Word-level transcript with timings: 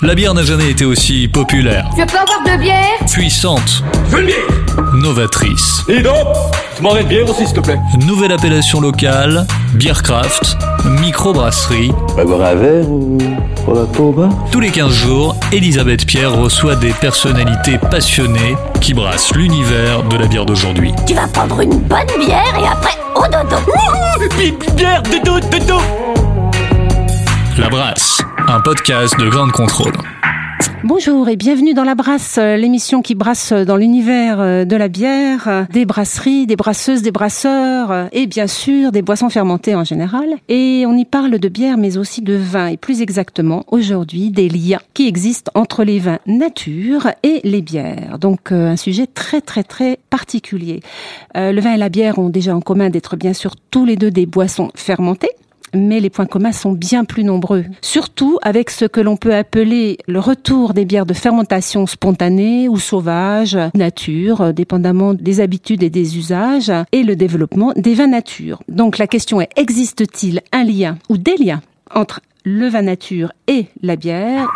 La 0.00 0.14
bière 0.14 0.32
n'a 0.32 0.44
jamais 0.44 0.70
été 0.70 0.84
aussi 0.84 1.26
populaire, 1.26 1.84
Je 1.98 2.04
peux 2.04 2.16
avoir 2.16 2.42
de 2.44 2.62
bière 2.62 2.76
puissante, 3.10 3.82
Je 4.10 4.16
veux 4.16 4.20
une 4.20 4.26
bière 4.26 4.94
novatrice. 4.94 5.82
Et 5.88 6.02
donc 6.02 6.14
Tu 6.76 6.82
m'en 6.82 6.96
une 6.96 7.08
bière 7.08 7.28
aussi, 7.28 7.44
s'il 7.46 7.54
te 7.54 7.60
plaît. 7.60 7.78
Nouvelle 8.06 8.30
appellation 8.30 8.80
locale, 8.80 9.44
Beercraft, 9.74 10.56
microbrasserie. 11.00 11.90
Va 12.16 12.24
boire 12.24 12.42
un 12.42 12.54
verre 12.54 12.88
ou 12.88 13.18
pour 13.64 13.74
la 13.74 13.82
bar 13.86 14.30
Tous 14.52 14.60
les 14.60 14.70
15 14.70 14.92
jours, 14.92 15.34
Elisabeth 15.52 16.06
Pierre 16.06 16.32
reçoit 16.32 16.76
des 16.76 16.92
personnalités 16.92 17.78
passionnées 17.90 18.56
qui 18.80 18.94
brassent 18.94 19.34
l'univers 19.34 20.04
de 20.04 20.16
la 20.16 20.26
bière 20.26 20.46
d'aujourd'hui. 20.46 20.92
Tu 21.08 21.14
vas 21.14 21.26
prendre 21.26 21.60
une 21.60 21.76
bonne 21.80 22.06
bière 22.24 22.54
et 22.56 22.66
après 22.68 22.96
au 23.16 23.24
dodo. 23.24 23.56
Bière, 24.76 25.02
dodo, 25.02 25.40
dodo 25.50 25.80
La 27.58 27.68
Brasse, 27.68 28.18
un 28.50 28.60
podcast 28.62 29.18
de 29.20 29.28
grande 29.28 29.52
contrôle. 29.52 29.92
Bonjour 30.82 31.28
et 31.28 31.36
bienvenue 31.36 31.74
dans 31.74 31.84
La 31.84 31.94
Brasse, 31.94 32.38
euh, 32.38 32.56
l'émission 32.56 33.02
qui 33.02 33.14
brasse 33.14 33.52
dans 33.52 33.76
l'univers 33.76 34.40
euh, 34.40 34.64
de 34.64 34.74
la 34.74 34.88
bière, 34.88 35.48
euh, 35.48 35.64
des 35.70 35.84
brasseries, 35.84 36.46
des 36.46 36.56
brasseuses, 36.56 37.02
des 37.02 37.10
brasseurs 37.10 37.90
euh, 37.90 38.06
et 38.12 38.26
bien 38.26 38.46
sûr 38.46 38.90
des 38.90 39.02
boissons 39.02 39.28
fermentées 39.28 39.74
en 39.74 39.84
général. 39.84 40.28
Et 40.48 40.84
on 40.86 40.96
y 40.96 41.04
parle 41.04 41.38
de 41.38 41.48
bière 41.48 41.76
mais 41.76 41.98
aussi 41.98 42.22
de 42.22 42.34
vin 42.34 42.68
et 42.68 42.78
plus 42.78 43.02
exactement 43.02 43.64
aujourd'hui 43.68 44.30
des 44.30 44.48
liens 44.48 44.80
qui 44.94 45.08
existent 45.08 45.52
entre 45.54 45.84
les 45.84 45.98
vins 45.98 46.20
nature 46.26 47.08
et 47.22 47.42
les 47.44 47.60
bières. 47.60 48.18
Donc 48.18 48.50
euh, 48.50 48.70
un 48.70 48.76
sujet 48.76 49.06
très 49.06 49.42
très 49.42 49.62
très 49.62 49.98
particulier. 50.08 50.80
Euh, 51.36 51.52
le 51.52 51.60
vin 51.60 51.74
et 51.74 51.78
la 51.78 51.90
bière 51.90 52.18
ont 52.18 52.30
déjà 52.30 52.56
en 52.56 52.62
commun 52.62 52.88
d'être 52.88 53.16
bien 53.16 53.34
sûr 53.34 53.56
tous 53.70 53.84
les 53.84 53.96
deux 53.96 54.10
des 54.10 54.24
boissons 54.24 54.70
fermentées 54.74 55.32
mais 55.74 56.00
les 56.00 56.10
points 56.10 56.26
communs 56.26 56.52
sont 56.52 56.72
bien 56.72 57.04
plus 57.04 57.24
nombreux. 57.24 57.64
Surtout 57.80 58.38
avec 58.42 58.70
ce 58.70 58.84
que 58.84 59.00
l'on 59.00 59.16
peut 59.16 59.34
appeler 59.34 59.98
le 60.06 60.20
retour 60.20 60.74
des 60.74 60.84
bières 60.84 61.06
de 61.06 61.14
fermentation 61.14 61.86
spontanée 61.86 62.68
ou 62.68 62.78
sauvage, 62.78 63.58
nature, 63.74 64.52
dépendamment 64.52 65.14
des 65.14 65.40
habitudes 65.40 65.82
et 65.82 65.90
des 65.90 66.16
usages, 66.16 66.72
et 66.92 67.02
le 67.02 67.16
développement 67.16 67.72
des 67.76 67.94
vins 67.94 68.06
nature. 68.06 68.60
Donc 68.68 68.98
la 68.98 69.06
question 69.06 69.40
est, 69.40 69.50
existe-t-il 69.56 70.40
un 70.52 70.64
lien 70.64 70.98
ou 71.08 71.16
des 71.16 71.36
liens 71.36 71.60
entre 71.94 72.20
le 72.44 72.68
vin 72.68 72.82
nature 72.82 73.32
et 73.46 73.66
la 73.82 73.96
bière? 73.96 74.48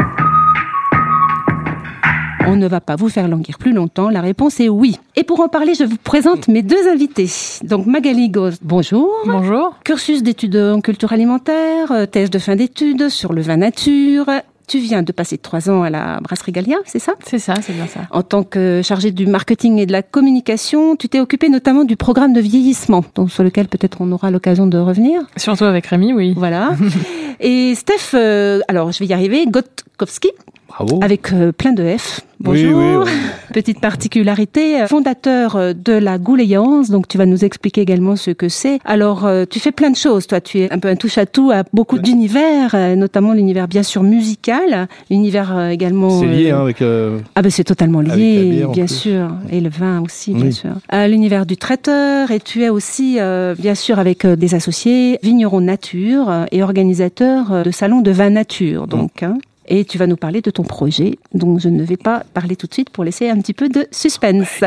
On 2.46 2.56
ne 2.56 2.66
va 2.66 2.80
pas 2.80 2.96
vous 2.96 3.08
faire 3.08 3.28
languir 3.28 3.58
plus 3.58 3.72
longtemps. 3.72 4.08
La 4.08 4.20
réponse 4.20 4.60
est 4.60 4.68
oui. 4.68 4.98
Et 5.16 5.24
pour 5.24 5.40
en 5.40 5.48
parler, 5.48 5.74
je 5.74 5.84
vous 5.84 5.96
présente 5.96 6.48
mes 6.48 6.62
deux 6.62 6.88
invités. 6.88 7.30
Donc 7.62 7.86
Magali 7.86 8.28
Ghost, 8.28 8.60
bonjour. 8.62 9.10
Bonjour. 9.26 9.76
Cursus 9.84 10.22
d'études 10.22 10.56
en 10.56 10.80
culture 10.80 11.12
alimentaire, 11.12 11.92
euh, 11.92 12.06
thèse 12.06 12.30
de 12.30 12.38
fin 12.38 12.56
d'études 12.56 13.08
sur 13.08 13.32
le 13.32 13.42
vin 13.42 13.56
nature. 13.56 14.26
Tu 14.68 14.78
viens 14.78 15.02
de 15.02 15.12
passer 15.12 15.38
trois 15.38 15.68
ans 15.68 15.82
à 15.82 15.90
la 15.90 16.20
brasserie 16.20 16.52
Gallia, 16.52 16.76
c'est 16.86 16.98
ça? 16.98 17.14
C'est 17.26 17.38
ça, 17.38 17.54
c'est 17.60 17.72
bien 17.72 17.86
ça. 17.86 18.00
En 18.10 18.22
tant 18.22 18.42
que 18.42 18.80
chargée 18.82 19.10
du 19.10 19.26
marketing 19.26 19.78
et 19.78 19.86
de 19.86 19.92
la 19.92 20.02
communication, 20.02 20.96
tu 20.96 21.08
t'es 21.08 21.20
occupée 21.20 21.48
notamment 21.48 21.84
du 21.84 21.96
programme 21.96 22.32
de 22.32 22.40
vieillissement, 22.40 23.04
donc 23.14 23.30
sur 23.30 23.42
lequel 23.42 23.68
peut-être 23.68 23.98
on 24.00 24.10
aura 24.12 24.30
l'occasion 24.30 24.66
de 24.66 24.78
revenir. 24.78 25.22
Surtout 25.36 25.64
avec 25.64 25.86
Rémi, 25.86 26.12
oui. 26.12 26.32
Voilà. 26.36 26.70
et 27.40 27.74
Steph, 27.74 28.14
euh, 28.14 28.60
alors 28.68 28.92
je 28.92 29.00
vais 29.00 29.06
y 29.06 29.12
arriver, 29.12 29.44
Gotkowski, 29.46 30.30
Bravo. 30.74 31.00
avec 31.02 31.32
euh, 31.32 31.52
plein 31.52 31.72
de 31.72 31.84
F. 31.96 32.20
Bonjour. 32.40 32.76
oui, 32.76 32.84
oui. 33.04 33.10
Petite 33.54 33.80
particularité, 33.80 34.80
euh, 34.82 34.86
fondateur 34.88 35.54
euh, 35.54 35.72
de 35.74 35.92
la 35.92 36.18
Gouléance, 36.18 36.90
donc 36.90 37.06
tu 37.06 37.16
vas 37.18 37.26
nous 37.26 37.44
expliquer 37.44 37.82
également 37.82 38.16
ce 38.16 38.30
que 38.32 38.48
c'est. 38.48 38.80
Alors, 38.84 39.28
tu 39.48 39.60
fais 39.60 39.70
plein 39.70 39.90
de 39.90 39.96
choses, 39.96 40.26
toi, 40.26 40.40
tu 40.40 40.58
es 40.60 40.72
un 40.72 40.78
peu 40.78 40.88
un 40.88 40.96
touche-à-tout 40.96 41.50
à 41.52 41.62
beaucoup 41.72 41.98
d'univers, 41.98 42.74
notamment 42.96 43.32
l'univers 43.32 43.68
bien 43.68 43.82
sûr 43.82 44.02
musical, 44.02 44.88
l'univers 45.10 45.68
également... 45.70 46.18
C'est 46.20 46.26
lié 46.26 46.50
hein, 46.50 46.62
avec. 46.62 46.82
euh, 46.82 47.18
ah 47.36 47.42
ben 47.42 47.50
c'est 47.50 47.64
totalement 47.64 48.00
lié, 48.00 48.50
bière, 48.50 48.70
bien 48.70 48.86
sûr, 48.86 49.28
et 49.50 49.60
le 49.60 49.68
vin 49.70 50.00
aussi, 50.02 50.32
bien 50.34 50.50
sûr. 50.50 50.70
À 50.88 51.06
l'univers 51.08 51.46
du 51.46 51.56
traiteur, 51.56 52.30
et 52.30 52.40
tu 52.40 52.64
es 52.64 52.68
aussi, 52.70 53.16
euh, 53.20 53.54
bien 53.56 53.74
sûr, 53.74 53.98
avec 53.98 54.26
des 54.26 54.54
associés, 54.54 55.18
vignerons 55.22 55.60
nature 55.60 56.46
et 56.50 56.62
organisateurs 56.62 57.52
euh, 57.52 57.62
de 57.62 57.70
salons 57.70 58.00
de 58.00 58.10
vin 58.10 58.30
nature, 58.30 58.86
donc. 58.86 59.22
hein. 59.22 59.38
Et 59.74 59.86
tu 59.86 59.96
vas 59.96 60.06
nous 60.06 60.16
parler 60.16 60.42
de 60.42 60.50
ton 60.50 60.64
projet, 60.64 61.18
dont 61.32 61.58
je 61.58 61.70
ne 61.70 61.82
vais 61.82 61.96
pas 61.96 62.24
parler 62.34 62.56
tout 62.56 62.66
de 62.66 62.74
suite 62.74 62.90
pour 62.90 63.04
laisser 63.04 63.30
un 63.30 63.38
petit 63.38 63.54
peu 63.54 63.70
de 63.70 63.86
suspense. 63.90 64.62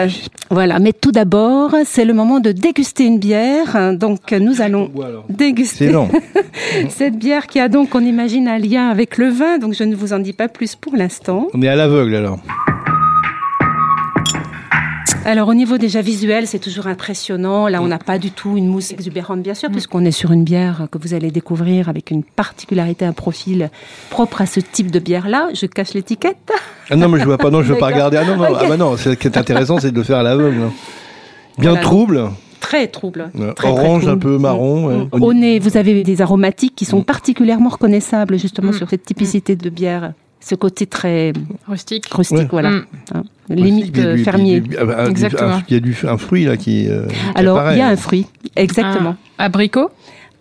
Voilà, 0.50 0.80
mais 0.80 0.94
tout 0.94 1.12
d'abord, 1.12 1.76
c'est 1.86 2.06
le 2.06 2.14
moment 2.16 2.40
de 2.40 2.52
déguster 2.52 3.06
une 3.06 3.20
bière. 3.20 3.96
Donc, 3.96 4.32
nous 4.32 4.62
allons 4.62 4.90
déguster 5.30 5.92
cette 6.90 7.20
bière 7.20 7.46
qui 7.46 7.60
a 7.60 7.70
donc, 7.70 7.94
on 7.94 8.04
imagine, 8.04 8.48
un 8.48 8.58
lien 8.58 8.90
avec 8.90 9.20
le 9.20 9.30
vin. 9.30 9.60
Donc, 9.60 9.76
je 9.76 9.84
ne 9.84 9.96
vous 9.96 10.12
en 10.12 10.18
dis 10.18 10.34
pas 10.34 10.48
plus 10.48 10.76
pour 10.76 10.96
l'instant. 10.96 11.50
On 11.54 11.62
est 11.62 11.68
à 11.68 11.76
l'aveugle 11.76 12.16
alors. 12.16 12.40
Alors 15.28 15.48
au 15.48 15.56
niveau 15.56 15.80
déjà 15.80 16.02
visuel, 16.02 16.46
c'est 16.46 16.60
toujours 16.60 16.86
impressionnant. 16.86 17.68
Là, 17.68 17.82
on 17.82 17.88
n'a 17.88 17.98
pas 17.98 18.20
du 18.20 18.30
tout 18.30 18.58
une 18.58 18.68
mousse 18.68 18.92
exubérante, 18.92 19.42
bien 19.42 19.56
sûr, 19.56 19.72
puisqu'on 19.72 20.06
est 20.06 20.12
sur 20.12 20.32
une 20.32 20.44
bière 20.44 20.88
que 20.92 21.00
vous 21.00 21.16
allez 21.16 21.32
découvrir 21.32 21.90
avec 21.90 22.12
une 22.12 22.24
particularité, 22.24 23.06
un 23.06 23.12
profil 23.12 23.72
propre 24.12 24.42
à 24.42 24.46
ce 24.46 24.60
type 24.60 24.92
de 24.92 25.00
bière-là. 25.00 25.50
Je 25.56 25.66
cache 25.66 25.96
l'étiquette. 25.96 26.52
Ah 26.92 26.96
non, 26.96 27.10
mais 27.10 27.20
je 27.20 27.26
vois 27.26 27.40
pas, 27.40 27.50
non, 27.50 27.64
je 27.64 27.74
veux 27.74 27.80
pas 27.80 27.88
regarder. 27.94 28.18
Ah 28.18 28.24
non, 28.26 28.38
ah 28.44 28.66
bah 28.70 28.78
non, 28.78 28.98
ce 28.98 29.10
qui 29.10 29.28
est 29.28 29.36
intéressant, 29.38 29.80
c'est 29.80 29.90
de 29.92 29.98
le 29.98 30.04
faire 30.04 30.18
à 30.20 30.24
l'aveugle. 30.24 30.70
Bien 31.58 31.72
Voilà. 31.72 31.82
trouble, 31.82 32.30
Très 32.60 32.88
trouble. 32.88 33.32
euh, 33.40 33.54
Très, 33.54 33.68
très 33.68 33.80
orange, 33.80 34.02
trouble. 34.04 34.14
un 34.14 34.18
peu 34.20 34.38
marron. 34.38 34.88
ouais. 34.88 35.08
Mm. 35.20 35.24
Au 35.24 35.34
nez, 35.34 35.58
vous 35.60 35.76
avez 35.78 36.04
des 36.04 36.22
aromatiques 36.22 36.76
qui 36.76 36.86
sont 36.86 37.00
Mm. 37.00 37.04
particulièrement 37.06 37.70
reconnaissables 37.70 38.38
justement 38.38 38.70
Mm. 38.72 38.78
sur 38.78 38.90
cette 38.92 39.06
typicité 39.06 39.56
de 39.56 39.70
bière. 39.72 40.14
Ce 40.48 40.54
côté 40.54 40.86
très 40.86 41.34
Rustique. 41.68 42.06
rustique, 42.14 42.38
Ouais. 42.38 42.48
voilà. 42.52 42.70
Mm. 42.70 42.86
Hein. 43.16 43.24
Aussi, 43.50 43.62
Limite 43.64 43.98
euh, 43.98 44.16
du- 44.16 44.24
fermier. 44.24 44.60
du- 44.60 44.78
ah 44.78 45.06
du- 45.06 45.10
Exactement. 45.10 45.50
un- 45.56 45.64
Il 45.70 45.74
y 45.74 45.78
a 45.78 45.80
du, 45.80 45.98
un 46.08 46.18
fruit 46.18 46.46
là 46.46 46.56
qui. 46.56 46.88
euh, 46.88 47.08
qui 47.08 47.16
Alors, 47.34 47.60
il 47.72 47.80
y 47.80 47.82
a 47.82 47.88
un 47.88 47.96
fruit, 47.96 48.28
exactement. 48.56 49.16
Ah, 49.40 49.46
abricot? 49.46 49.90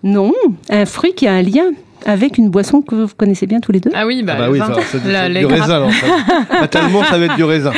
Non, 0.03 0.32
un 0.69 0.84
fruit 0.84 1.14
qui 1.14 1.26
a 1.26 1.32
un 1.32 1.41
lien 1.43 1.70
avec 2.04 2.37
une 2.37 2.50
boisson 2.50 2.82
que 2.82 2.94
vous 2.94 3.09
connaissez 3.16 3.47
bien 3.47 3.60
tous 3.60 3.72
les 3.72 3.81
deux. 3.81 3.91
Ah 3.94 4.06
oui, 4.06 4.22
bah, 4.22 4.34
Ah 4.37 4.38
bah 4.41 4.47
le 4.48 4.53
oui, 4.53 4.59
ça, 4.59 4.75
ça- 5.00 5.28
les 5.31 5.41
du 5.41 5.47
raisin 5.47 5.76
alors. 5.76 5.91
ça- 5.91 6.44
Fatalement, 6.60 7.03
ça 7.04 7.16
va 7.19 7.25
être 7.25 7.37
du 7.37 7.44
raisin. 7.44 7.72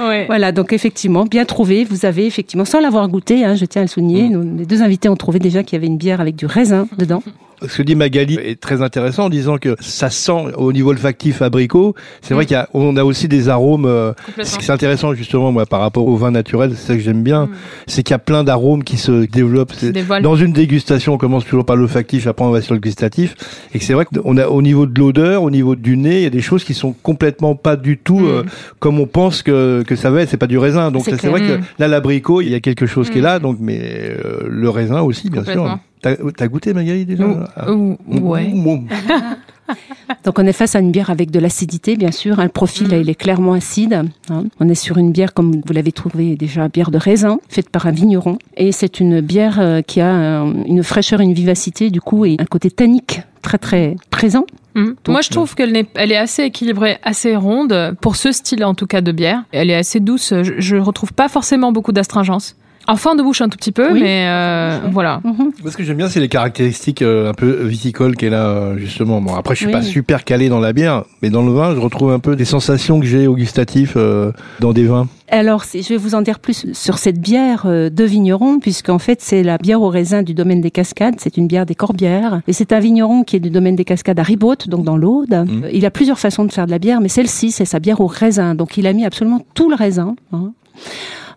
Ouais. 0.00 0.26
Voilà, 0.26 0.50
donc 0.50 0.72
effectivement, 0.72 1.24
bien 1.24 1.44
trouvé. 1.44 1.84
Vous 1.84 2.04
avez 2.04 2.26
effectivement, 2.26 2.64
sans 2.64 2.80
l'avoir 2.80 3.06
goûté, 3.08 3.44
hein, 3.44 3.54
je 3.54 3.64
tiens 3.64 3.82
à 3.82 3.84
le 3.84 3.88
souligner, 3.88 4.28
nous, 4.28 4.42
les 4.58 4.66
deux 4.66 4.82
invités 4.82 5.08
ont 5.08 5.14
trouvé 5.16 5.38
déjà 5.38 5.62
qu'il 5.62 5.76
y 5.76 5.78
avait 5.78 5.86
une 5.86 5.98
bière 5.98 6.20
avec 6.20 6.34
du 6.34 6.46
raisin 6.46 6.88
dedans. 6.98 7.22
Ce 7.66 7.78
que 7.78 7.82
dit 7.82 7.94
Magali 7.94 8.34
est 8.36 8.60
très 8.60 8.82
intéressant 8.82 9.24
en 9.24 9.28
disant 9.28 9.58
que 9.58 9.76
ça 9.80 10.10
sent 10.10 10.52
au 10.56 10.72
niveau 10.72 10.90
olfactif 10.90 11.42
abricot. 11.42 11.94
C'est 12.22 12.34
vrai 12.34 12.44
Mm. 12.44 12.52
y 12.52 12.54
a, 12.54 12.68
a 13.00 13.04
aussi 13.04 13.28
des 13.28 13.48
arômes. 13.48 13.84
euh, 13.86 14.12
ce 14.42 14.58
qui 14.58 14.64
est 14.66 14.70
intéressant 14.70 15.12
justement 15.14 15.50
moi 15.52 15.66
par 15.66 15.80
rapport 15.80 16.06
au 16.06 16.16
vin 16.16 16.30
naturel, 16.30 16.72
c'est 16.76 16.86
ça 16.86 16.94
que 16.94 17.00
j'aime 17.00 17.22
bien, 17.22 17.46
Mm. 17.46 17.50
c'est 17.86 18.02
qu'il 18.02 18.12
y 18.12 18.14
a 18.14 18.18
plein 18.18 18.44
d'arômes 18.44 18.84
qui 18.84 18.96
se 18.96 19.26
développent. 19.26 19.72
Se. 19.72 20.20
Dans 20.22 20.36
une 20.36 20.52
dégustation, 20.52 21.14
on 21.14 21.18
commence 21.18 21.44
toujours 21.44 21.64
par 21.64 21.76
l'olfactif, 21.76 22.26
après 22.26 22.44
on 22.44 22.50
va 22.50 22.60
sur 22.62 22.74
le 22.74 22.80
gustatif, 22.80 23.34
et 23.74 23.80
c'est 23.80 23.92
vrai 23.94 24.04
qu'on 24.04 24.36
a 24.36 24.46
au 24.46 24.62
niveau 24.62 24.86
de 24.86 24.98
l'odeur, 24.98 25.42
au 25.42 25.50
niveau 25.50 25.74
du 25.74 25.96
nez, 25.96 26.18
il 26.18 26.22
y 26.22 26.26
a 26.26 26.30
des 26.30 26.40
choses 26.40 26.64
qui 26.64 26.74
sont 26.74 26.92
complètement 27.02 27.54
pas 27.54 27.76
du 27.76 27.98
tout 27.98 28.18
Mm. 28.20 28.26
euh, 28.26 28.42
comme 28.78 29.00
on 29.00 29.06
pense 29.06 29.42
que, 29.42 29.82
que 29.86 29.96
ça 29.96 30.10
va 30.10 30.22
être. 30.22 30.28
C'est 30.30 30.36
pas 30.36 30.46
du 30.46 30.58
raisin, 30.58 30.90
donc 30.90 31.04
C'est 31.06 31.26
vrai 31.28 31.40
que 31.40 31.58
là 31.78 31.88
l'abricot, 31.88 32.40
il 32.40 32.50
y 32.50 32.54
a 32.54 32.60
quelque 32.60 32.86
chose 32.86 33.10
qui 33.10 33.18
est 33.18 33.22
là, 33.22 33.38
donc 33.38 33.56
mais 33.60 33.78
euh, 33.82 34.40
le 34.48 34.68
raisin 34.70 35.00
aussi, 35.00 35.28
bien 35.30 35.44
sûr. 35.44 35.78
T'as 36.00 36.46
goûté 36.48 36.72
Magali 36.74 37.04
déjà? 37.04 37.26
Ou- 37.26 37.36
Ah. 37.56 37.72
ou- 37.72 37.96
ouais. 38.08 38.48
Mm. 38.48 38.86
Donc 40.24 40.38
on 40.38 40.46
est 40.46 40.52
face 40.52 40.74
à 40.76 40.78
une 40.80 40.90
bière 40.90 41.10
avec 41.10 41.30
de 41.30 41.38
l'acidité, 41.38 41.96
bien 41.96 42.10
sûr. 42.12 42.40
hein. 42.40 42.44
Le 42.44 42.48
profil, 42.48 42.86
Mm. 42.86 42.90
là, 42.90 42.98
il 42.98 43.10
est 43.10 43.14
clairement 43.14 43.52
acide. 43.52 43.92
hein. 44.30 44.44
On 44.60 44.68
est 44.68 44.74
sur 44.74 44.96
une 44.98 45.12
bière, 45.12 45.34
comme 45.34 45.60
vous 45.64 45.72
l'avez 45.72 45.92
trouvé 45.92 46.36
déjà, 46.36 46.68
bière 46.68 46.90
de 46.90 46.96
raisin, 46.98 47.38
faite 47.48 47.68
par 47.68 47.86
un 47.86 47.90
vigneron. 47.90 48.38
Et 48.56 48.72
c'est 48.72 49.00
une 49.00 49.20
bière 49.20 49.58
euh, 49.60 49.82
qui 49.82 50.00
a 50.00 50.14
euh, 50.44 50.52
une 50.66 50.82
fraîcheur, 50.82 51.20
une 51.20 51.34
vivacité, 51.34 51.90
du 51.90 52.00
coup, 52.00 52.24
et 52.24 52.36
un 52.38 52.44
côté 52.46 52.70
tannique 52.70 53.20
très 53.42 53.58
très 53.58 53.96
présent. 54.10 54.46
Mm. 54.74 54.90
Moi, 55.08 55.20
je 55.20 55.28
trouve 55.30 55.54
qu'elle 55.54 55.76
est, 55.76 55.88
elle 55.96 56.12
est 56.12 56.16
assez 56.16 56.44
équilibrée, 56.44 56.96
assez 57.02 57.36
ronde 57.36 57.94
pour 58.00 58.16
ce 58.16 58.32
style 58.32 58.64
en 58.64 58.74
tout 58.74 58.86
cas 58.86 59.00
de 59.02 59.12
bière. 59.12 59.44
Elle 59.52 59.70
est 59.70 59.74
assez 59.76 60.00
douce. 60.00 60.32
Je, 60.42 60.54
je 60.58 60.76
retrouve 60.76 61.12
pas 61.12 61.28
forcément 61.28 61.72
beaucoup 61.72 61.92
d'astringence. 61.92 62.56
En 62.88 62.96
fin 62.96 63.14
de 63.14 63.22
bouche 63.22 63.42
un 63.42 63.50
tout 63.50 63.58
petit 63.58 63.70
peu, 63.70 63.92
Oui. 63.92 64.00
mais 64.00 64.24
euh, 64.28 64.78
voilà. 64.90 65.20
Mhm. 65.22 65.52
Moi, 65.62 65.70
ce 65.70 65.76
que 65.76 65.84
j'aime 65.84 65.98
bien, 65.98 66.08
c'est 66.08 66.20
les 66.20 66.28
caractéristiques 66.28 67.02
euh, 67.02 67.28
un 67.28 67.34
peu 67.34 67.64
viticoles 67.64 68.16
qu'elle 68.16 68.32
a, 68.32 68.46
euh, 68.48 68.78
justement. 68.78 69.20
Bon, 69.20 69.34
après, 69.34 69.54
je 69.54 69.58
suis 69.58 69.66
Oui. 69.66 69.72
pas 69.72 69.82
super 69.82 70.24
calé 70.24 70.48
dans 70.48 70.58
la 70.58 70.72
bière, 70.72 71.04
mais 71.20 71.28
dans 71.28 71.42
le 71.44 71.52
vin, 71.52 71.74
je 71.74 71.80
retrouve 71.80 72.10
un 72.12 72.18
peu 72.18 72.34
des 72.34 72.46
sensations 72.46 72.98
que 72.98 73.04
j'ai 73.04 73.26
au 73.26 73.34
gustatif 73.36 73.92
euh, 73.96 74.32
dans 74.60 74.72
des 74.72 74.84
vins. 74.84 75.06
Alors, 75.30 75.64
je 75.70 75.86
vais 75.86 75.98
vous 75.98 76.14
en 76.14 76.22
dire 76.22 76.38
plus 76.38 76.72
sur 76.72 76.96
cette 76.96 77.20
bière 77.20 77.64
euh, 77.66 77.90
de 77.90 78.04
vigneron, 78.04 78.58
puisqu'en 78.58 78.98
fait, 78.98 79.20
c'est 79.20 79.42
la 79.42 79.58
bière 79.58 79.82
au 79.82 79.88
raisin 79.90 80.22
du 80.22 80.32
domaine 80.32 80.62
des 80.62 80.70
Cascades. 80.70 81.16
C'est 81.18 81.36
une 81.36 81.46
bière 81.46 81.66
des 81.66 81.74
Corbières. 81.74 82.40
Et 82.48 82.54
c'est 82.54 82.72
un 82.72 82.80
vigneron 82.80 83.22
qui 83.22 83.36
est 83.36 83.40
du 83.40 83.50
domaine 83.50 83.76
des 83.76 83.84
Cascades 83.84 84.18
à 84.18 84.22
Ribaute, 84.22 84.66
donc 84.70 84.84
dans 84.84 84.96
l'Aude. 84.96 85.44
Mhm. 85.46 85.64
Il 85.74 85.84
a 85.84 85.90
plusieurs 85.90 86.18
façons 86.18 86.46
de 86.46 86.52
faire 86.52 86.64
de 86.64 86.70
la 86.70 86.78
bière, 86.78 87.02
mais 87.02 87.08
celle-ci, 87.10 87.50
c'est 87.50 87.66
sa 87.66 87.80
bière 87.80 88.00
au 88.00 88.06
raisin. 88.06 88.54
Donc, 88.54 88.78
il 88.78 88.86
a 88.86 88.94
mis 88.94 89.04
absolument 89.04 89.44
tout 89.52 89.68
le 89.68 89.76
raisin. 89.76 90.16
hein, 90.32 90.52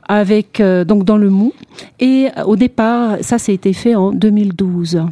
avec 0.08 0.60
euh, 0.60 0.84
donc 0.84 1.04
dans 1.04 1.18
le 1.18 1.30
mou 1.30 1.54
et 2.00 2.28
euh, 2.38 2.44
au 2.44 2.56
départ 2.56 3.18
ça 3.22 3.38
ça 3.38 3.52
a 3.52 3.56
été 3.56 3.74
fait 3.74 3.96
en 3.96 4.12
2012 4.12 5.04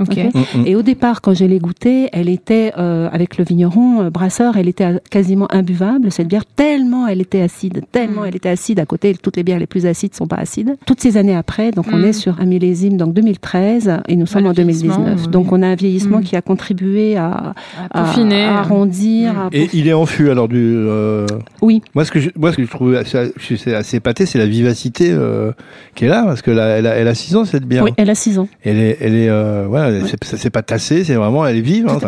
Ok. 0.00 0.16
Mm, 0.16 0.38
mm. 0.60 0.66
et 0.66 0.76
au 0.76 0.82
départ, 0.82 1.20
quand 1.20 1.34
je 1.34 1.44
l'ai 1.44 1.58
goûtée, 1.58 2.08
elle 2.12 2.28
était 2.28 2.72
euh, 2.78 3.08
avec 3.12 3.36
le 3.38 3.44
vigneron 3.44 4.02
euh, 4.02 4.10
brasseur, 4.10 4.56
elle 4.56 4.68
était 4.68 4.84
euh, 4.84 4.98
quasiment 5.10 5.46
imbuvable 5.52 6.10
cette 6.10 6.28
bière 6.28 6.44
tellement 6.46 7.06
elle 7.06 7.20
était 7.20 7.40
acide, 7.42 7.82
tellement 7.92 8.22
Mm. 8.22 8.26
elle 8.28 8.36
était 8.36 8.48
acide. 8.48 8.80
À 8.80 8.86
côté, 8.86 9.14
toutes 9.14 9.36
les 9.36 9.42
bières 9.42 9.58
les 9.58 9.66
plus 9.66 9.86
acides 9.86 10.14
sont 10.14 10.26
pas 10.26 10.36
acides. 10.36 10.76
Toutes 10.86 11.00
ces 11.00 11.16
années 11.16 11.34
après, 11.36 11.70
donc 11.70 11.86
on 11.92 11.98
Mm. 11.98 12.04
est 12.06 12.12
sur 12.12 12.40
un 12.40 12.46
millésime 12.46 12.96
donc 12.96 13.12
2013 13.14 13.92
et 14.08 14.16
nous 14.16 14.26
sommes 14.26 14.46
en 14.46 14.52
2019. 14.52 14.96
vieillissement, 14.96 15.24
oui. 15.26 15.30
Donc 15.32 15.52
on 15.52 15.62
a 15.62 15.66
un 15.68 15.74
vieillissement 15.74 16.18
Mm. 16.18 16.24
qui 16.24 16.36
a 16.36 16.42
contribué 16.42 17.16
à, 17.16 17.26
À 17.30 17.54
à, 17.92 18.04
peaufiner. 18.04 18.44
à 18.44 18.58
arrondir. 18.60 19.32
Mm. 19.34 19.36
à 19.38 19.48
Et 19.52 19.68
il 19.72 19.86
est 19.88 19.92
en 19.92 20.06
fût, 20.06 20.30
alors, 20.30 20.48
du. 20.48 20.56
euh, 20.58 21.26
Oui. 21.62 21.82
Moi, 21.94 22.04
ce 22.04 22.10
que 22.10 22.20
je, 22.20 22.30
moi, 22.36 22.52
ce 22.52 22.56
que 22.56 22.64
je 22.64 22.70
trouve 22.70 22.94
assez, 22.94 23.18
assez 23.74 23.96
épaté, 23.98 24.26
c'est 24.26 24.38
la 24.38 24.46
vivacité 24.46 25.10
euh, 25.10 25.52
qui 25.94 26.04
est 26.04 26.08
là, 26.08 26.24
parce 26.24 26.42
que 26.42 26.50
là, 26.50 26.66
elle 26.78 26.86
a, 26.86 26.94
elle 26.96 27.08
a 27.08 27.14
6 27.14 27.36
ans 27.36 27.44
cette 27.44 27.64
bière. 27.64 27.84
Oui, 27.84 27.90
elle 27.96 28.10
a 28.10 28.14
6 28.14 28.38
ans. 28.38 28.48
Elle 28.64 28.78
est, 28.78 28.96
elle 29.00 29.14
est, 29.14 29.28
euh, 29.28 29.66
voilà, 29.98 30.06
c'est- 30.22 30.50
pas 30.50 30.62
tassé, 30.62 31.04
c'est 31.04 31.14
vraiment, 31.14 31.46
elle 31.46 31.56
est 31.56 31.60
vive. 31.60 31.86
Hein. 31.88 31.98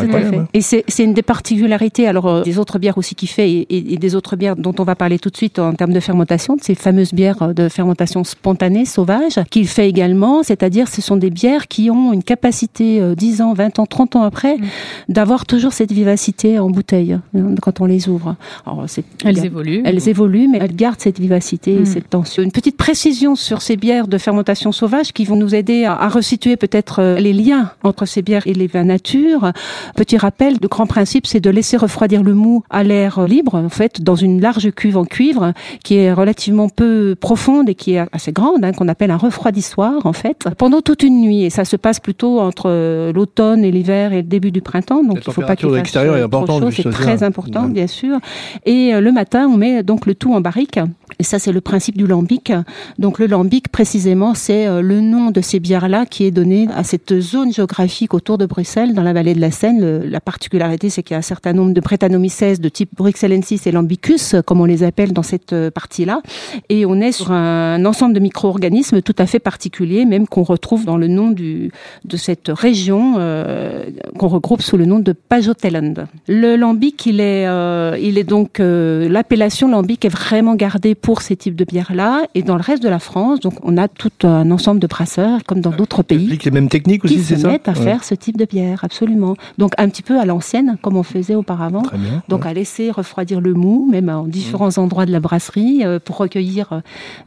Et 0.53 0.61
c'est 0.61 0.83
c'est 0.87 1.03
une 1.03 1.13
des 1.13 1.21
particularités 1.21 2.07
alors 2.07 2.27
euh, 2.27 2.41
des 2.43 2.57
autres 2.59 2.79
bières 2.79 2.97
aussi 2.97 3.15
qu'il 3.15 3.29
fait 3.29 3.49
et, 3.51 3.59
et- 3.69 3.93
et 3.93 3.97
des 3.97 4.15
autres 4.15 4.35
bières 4.35 4.55
dont 4.55 4.73
on 4.79 4.83
va 4.83 4.95
parler 4.95 5.19
tout 5.19 5.29
de 5.29 5.37
suite 5.37 5.59
en 5.59 5.73
termes 5.73 5.93
de 5.93 5.99
fermentation, 5.99 6.55
de 6.55 6.63
ces 6.63 6.75
fameuses 6.75 7.13
bières 7.13 7.41
euh, 7.41 7.53
de 7.53 7.69
fermentation 7.69 8.23
spontanée, 8.23 8.85
sauvage, 8.85 9.39
qu'il 9.49 9.67
fait 9.67 9.87
également, 9.89 10.43
c'est-à-dire 10.43 10.87
ce 10.87 11.01
sont 11.01 11.15
des 11.17 11.29
bières 11.29 11.67
qui 11.67 11.89
ont 11.89 12.13
une 12.13 12.23
capacité 12.23 12.99
euh, 13.01 13.15
10 13.15 13.41
ans, 13.41 13.53
20 13.53 13.79
ans, 13.79 13.85
30 13.85 14.15
ans 14.15 14.23
après 14.23 14.57
Mm. 14.57 14.63
d'avoir 15.09 15.45
toujours 15.45 15.73
cette 15.73 15.91
vivacité 15.91 16.59
en 16.59 16.69
bouteille 16.69 17.13
hein, 17.13 17.55
quand 17.61 17.81
on 17.81 17.85
les 17.85 18.07
ouvre. 18.09 18.35
Alors, 18.65 18.83
c'est- 18.87 19.03
Elles 19.25 19.45
évoluent. 19.45 19.81
elles 19.85 20.09
évoluent, 20.09 20.47
mais 20.51 20.59
elles 20.61 20.75
gardent 20.75 20.99
cette 20.99 21.19
vivacité 21.19 21.73
et 21.75 21.79
Mm. 21.79 21.85
cette 21.85 22.09
tension. 22.09 22.43
Une 22.43 22.51
petite 22.51 22.77
précision 22.77 23.35
sur 23.35 23.61
ces 23.61 23.75
bières 23.77 24.07
de 24.07 24.17
fermentation 24.17 24.71
sauvage 24.71 25.11
qui 25.13 25.25
vont 25.25 25.35
nous 25.35 25.55
aider 25.55 25.85
à, 25.85 25.93
à 25.93 26.07
resituer 26.09 26.55
peut-être 26.57 26.99
euh, 26.99 27.19
les 27.19 27.33
liens 27.33 27.71
entre 27.83 28.05
ces 28.05 28.21
bières 28.21 28.47
et 28.47 28.53
les 28.53 28.67
vins 28.67 28.83
nature. 28.83 29.51
Petit 29.95 30.17
rappel, 30.17 30.57
le 30.61 30.67
grand 30.67 30.85
principe, 30.85 31.27
c'est 31.27 31.39
de 31.39 31.49
laisser 31.49 31.77
refroidir 31.77 32.23
le 32.23 32.33
mou 32.33 32.63
à 32.69 32.83
l'air 32.83 33.25
libre, 33.27 33.55
en 33.55 33.69
fait, 33.69 34.01
dans 34.01 34.15
une 34.15 34.41
large 34.41 34.71
cuve 34.71 34.97
en 34.97 35.05
cuivre 35.05 35.53
qui 35.83 35.95
est 35.95 36.13
relativement 36.13 36.69
peu 36.69 37.15
profonde 37.19 37.69
et 37.69 37.75
qui 37.75 37.93
est 37.93 38.05
assez 38.11 38.31
grande, 38.31 38.63
hein, 38.63 38.71
qu'on 38.71 38.87
appelle 38.87 39.11
un 39.11 39.17
refroidissoir, 39.17 40.05
en 40.05 40.13
fait, 40.13 40.47
pendant 40.57 40.81
toute 40.81 41.03
une 41.03 41.21
nuit. 41.21 41.43
Et 41.43 41.49
ça 41.49 41.65
se 41.65 41.75
passe 41.75 41.99
plutôt 41.99 42.39
entre 42.39 42.65
euh, 42.67 43.13
l'automne 43.13 43.63
et 43.63 43.71
l'hiver 43.71 44.13
et 44.13 44.17
le 44.17 44.23
début 44.23 44.51
du 44.51 44.61
printemps. 44.61 45.03
Donc, 45.03 45.15
La 45.15 45.21
il 45.27 45.33
faut 45.33 45.41
pas 45.41 45.55
qu'il 45.55 45.69
fasse 45.69 45.77
l'extérieur 45.77 46.17
est 46.17 46.21
importante, 46.21 46.71
C'est 46.71 46.89
très 46.89 47.23
important, 47.23 47.67
bien 47.67 47.87
sûr. 47.87 48.17
Et 48.65 48.93
euh, 48.93 49.01
le 49.01 49.11
matin, 49.11 49.47
on 49.47 49.57
met 49.57 49.83
donc 49.83 50.05
le 50.05 50.15
tout 50.15 50.33
en 50.33 50.41
barrique. 50.41 50.79
Et 51.19 51.23
ça, 51.23 51.39
c'est 51.39 51.51
le 51.51 51.61
principe 51.61 51.97
du 51.97 52.07
lambic. 52.07 52.51
Donc, 52.97 53.19
le 53.19 53.27
lambic, 53.27 53.69
précisément, 53.69 54.33
c'est 54.33 54.67
euh, 54.67 54.81
le 54.81 55.01
nom 55.01 55.31
de 55.31 55.41
ces 55.41 55.59
bières-là 55.59 56.05
qui 56.05 56.25
est 56.25 56.31
donné 56.31 56.67
à 56.75 56.83
cette 56.83 57.19
zone 57.19 57.52
géographique 57.53 58.13
autour 58.13 58.37
de 58.37 58.45
Bruxelles, 58.45 58.93
dans 58.93 59.03
la 59.03 59.13
vallée 59.13 59.33
de 59.33 59.39
la 59.41 59.51
Seine. 59.51 59.79
Le- 59.79 60.07
la 60.07 60.19
particularité, 60.19 60.89
c'est 60.89 61.03
qu'il 61.03 61.13
y 61.13 61.15
a 61.15 61.19
un 61.19 61.21
certain 61.21 61.53
nombre 61.53 61.73
de 61.73 61.79
Brettanomyces 61.79 62.59
de 62.59 62.69
type 62.69 62.89
Bruxellensis 62.97 63.61
et 63.65 63.71
Lambicus, 63.71 64.35
comme 64.45 64.59
on 64.59 64.65
les 64.65 64.83
appelle 64.83 65.13
dans 65.13 65.23
cette 65.23 65.53
euh, 65.53 65.71
partie-là. 65.71 66.21
Et 66.69 66.85
on 66.85 66.99
est 66.99 67.11
sur 67.11 67.31
un 67.31 67.85
ensemble 67.85 68.13
de 68.13 68.19
micro-organismes 68.19 69.01
tout 69.01 69.15
à 69.17 69.25
fait 69.25 69.39
particuliers, 69.39 70.05
même 70.05 70.27
qu'on 70.27 70.43
retrouve 70.43 70.83
dans 70.85 70.97
le 70.97 71.07
nom 71.07 71.29
du, 71.31 71.71
de 72.05 72.17
cette 72.17 72.49
région, 72.49 73.15
euh, 73.17 73.85
qu'on 74.17 74.27
regroupe 74.27 74.61
sous 74.61 74.77
le 74.77 74.85
nom 74.85 74.99
de 74.99 75.13
Pajoteland. 75.13 76.07
Le 76.27 76.55
lambic, 76.55 77.05
il 77.05 77.19
est, 77.19 77.45
euh, 77.47 77.97
il 78.01 78.17
est 78.17 78.23
donc, 78.23 78.59
euh, 78.59 79.07
l'appellation 79.07 79.67
lambic 79.69 80.03
est 80.05 80.09
vraiment 80.09 80.55
gardée 80.55 80.95
pour 80.95 81.21
ces 81.21 81.35
types 81.35 81.55
de 81.55 81.65
bières-là. 81.65 82.23
Et 82.35 82.41
dans 82.41 82.55
le 82.55 82.61
reste 82.61 82.81
de 82.83 82.89
la 82.89 82.99
France, 82.99 83.39
donc, 83.39 83.53
on 83.63 83.77
a 83.77 83.87
tout 83.87 84.11
un 84.23 84.49
ensemble 84.51 84.79
de 84.79 84.87
brasseurs, 84.87 85.39
comme 85.47 85.61
dans 85.61 85.71
d'autres 85.71 85.99
Elle 86.09 86.17
pays 86.17 86.39
les 86.43 86.51
mêmes 86.51 86.69
techniques 86.69 87.05
aussi, 87.05 87.21
c'est 87.23 87.42
ça 87.43 87.47
mettent 87.49 87.67
à 87.67 87.73
Ouais. 87.73 87.83
faire 87.83 88.03
ce 88.03 88.15
type 88.15 88.37
de 88.37 88.45
bière, 88.45 88.83
absolument. 88.83 89.35
Donc 89.57 89.73
un 89.77 89.87
petit 89.89 90.01
peu 90.01 90.19
à 90.19 90.25
l'ancienne, 90.25 90.77
comme 90.81 90.97
on 90.97 91.03
faisait 91.03 91.35
auparavant. 91.35 91.81
Très 91.83 91.97
bien. 91.97 92.23
Donc 92.29 92.45
à 92.45 92.53
laisser 92.53 92.91
refroidir 92.91 93.39
le 93.41 93.53
mou, 93.53 93.87
même 93.91 94.09
en 94.09 94.23
différents 94.23 94.77
endroits 94.77 95.05
de 95.05 95.11
la 95.11 95.19
brasserie, 95.19 95.81
euh, 95.83 95.99
pour 96.03 96.17
recueillir 96.17 96.81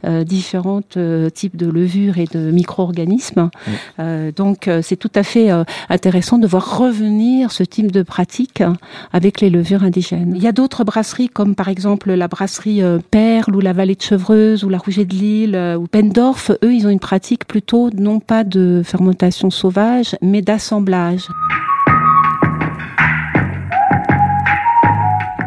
euh, 0.05 0.23
différents 0.23 0.81
euh, 0.97 1.29
types 1.29 1.55
de 1.57 1.67
levures 1.67 2.17
et 2.17 2.25
de 2.25 2.51
micro-organismes. 2.51 3.49
Euh, 3.99 4.31
donc 4.35 4.69
c'est 4.81 4.95
tout 4.97 5.11
à 5.15 5.23
fait 5.23 5.49
intéressant 5.89 6.37
de 6.37 6.47
voir 6.47 6.77
revenir 6.77 7.51
ce 7.51 7.63
type 7.63 7.91
de 7.91 8.01
pratique 8.03 8.63
avec 9.13 9.41
les 9.41 9.49
levures 9.49 9.83
indigènes. 9.83 10.33
Il 10.35 10.41
y 10.43 10.47
a 10.47 10.51
d'autres 10.51 10.83
brasseries 10.83 11.29
comme 11.29 11.55
par 11.55 11.67
exemple 11.69 12.11
la 12.13 12.27
brasserie 12.27 12.81
Perle 13.11 13.55
ou 13.55 13.59
la 13.59 13.73
Vallée 13.73 13.95
de 13.95 14.01
Chevreuse 14.01 14.63
ou 14.63 14.69
la 14.69 14.77
Rouget 14.77 15.05
de 15.05 15.13
Lille 15.13 15.75
ou 15.79 15.87
Pendorf. 15.87 16.51
Eux, 16.63 16.73
ils 16.73 16.85
ont 16.87 16.89
une 16.89 16.99
pratique 16.99 17.45
plutôt 17.45 17.89
non 17.97 18.19
pas 18.19 18.43
de 18.43 18.81
fermentation 18.83 19.49
sauvage, 19.49 20.06
mais 20.21 20.41
d'assemblage. 20.41 21.27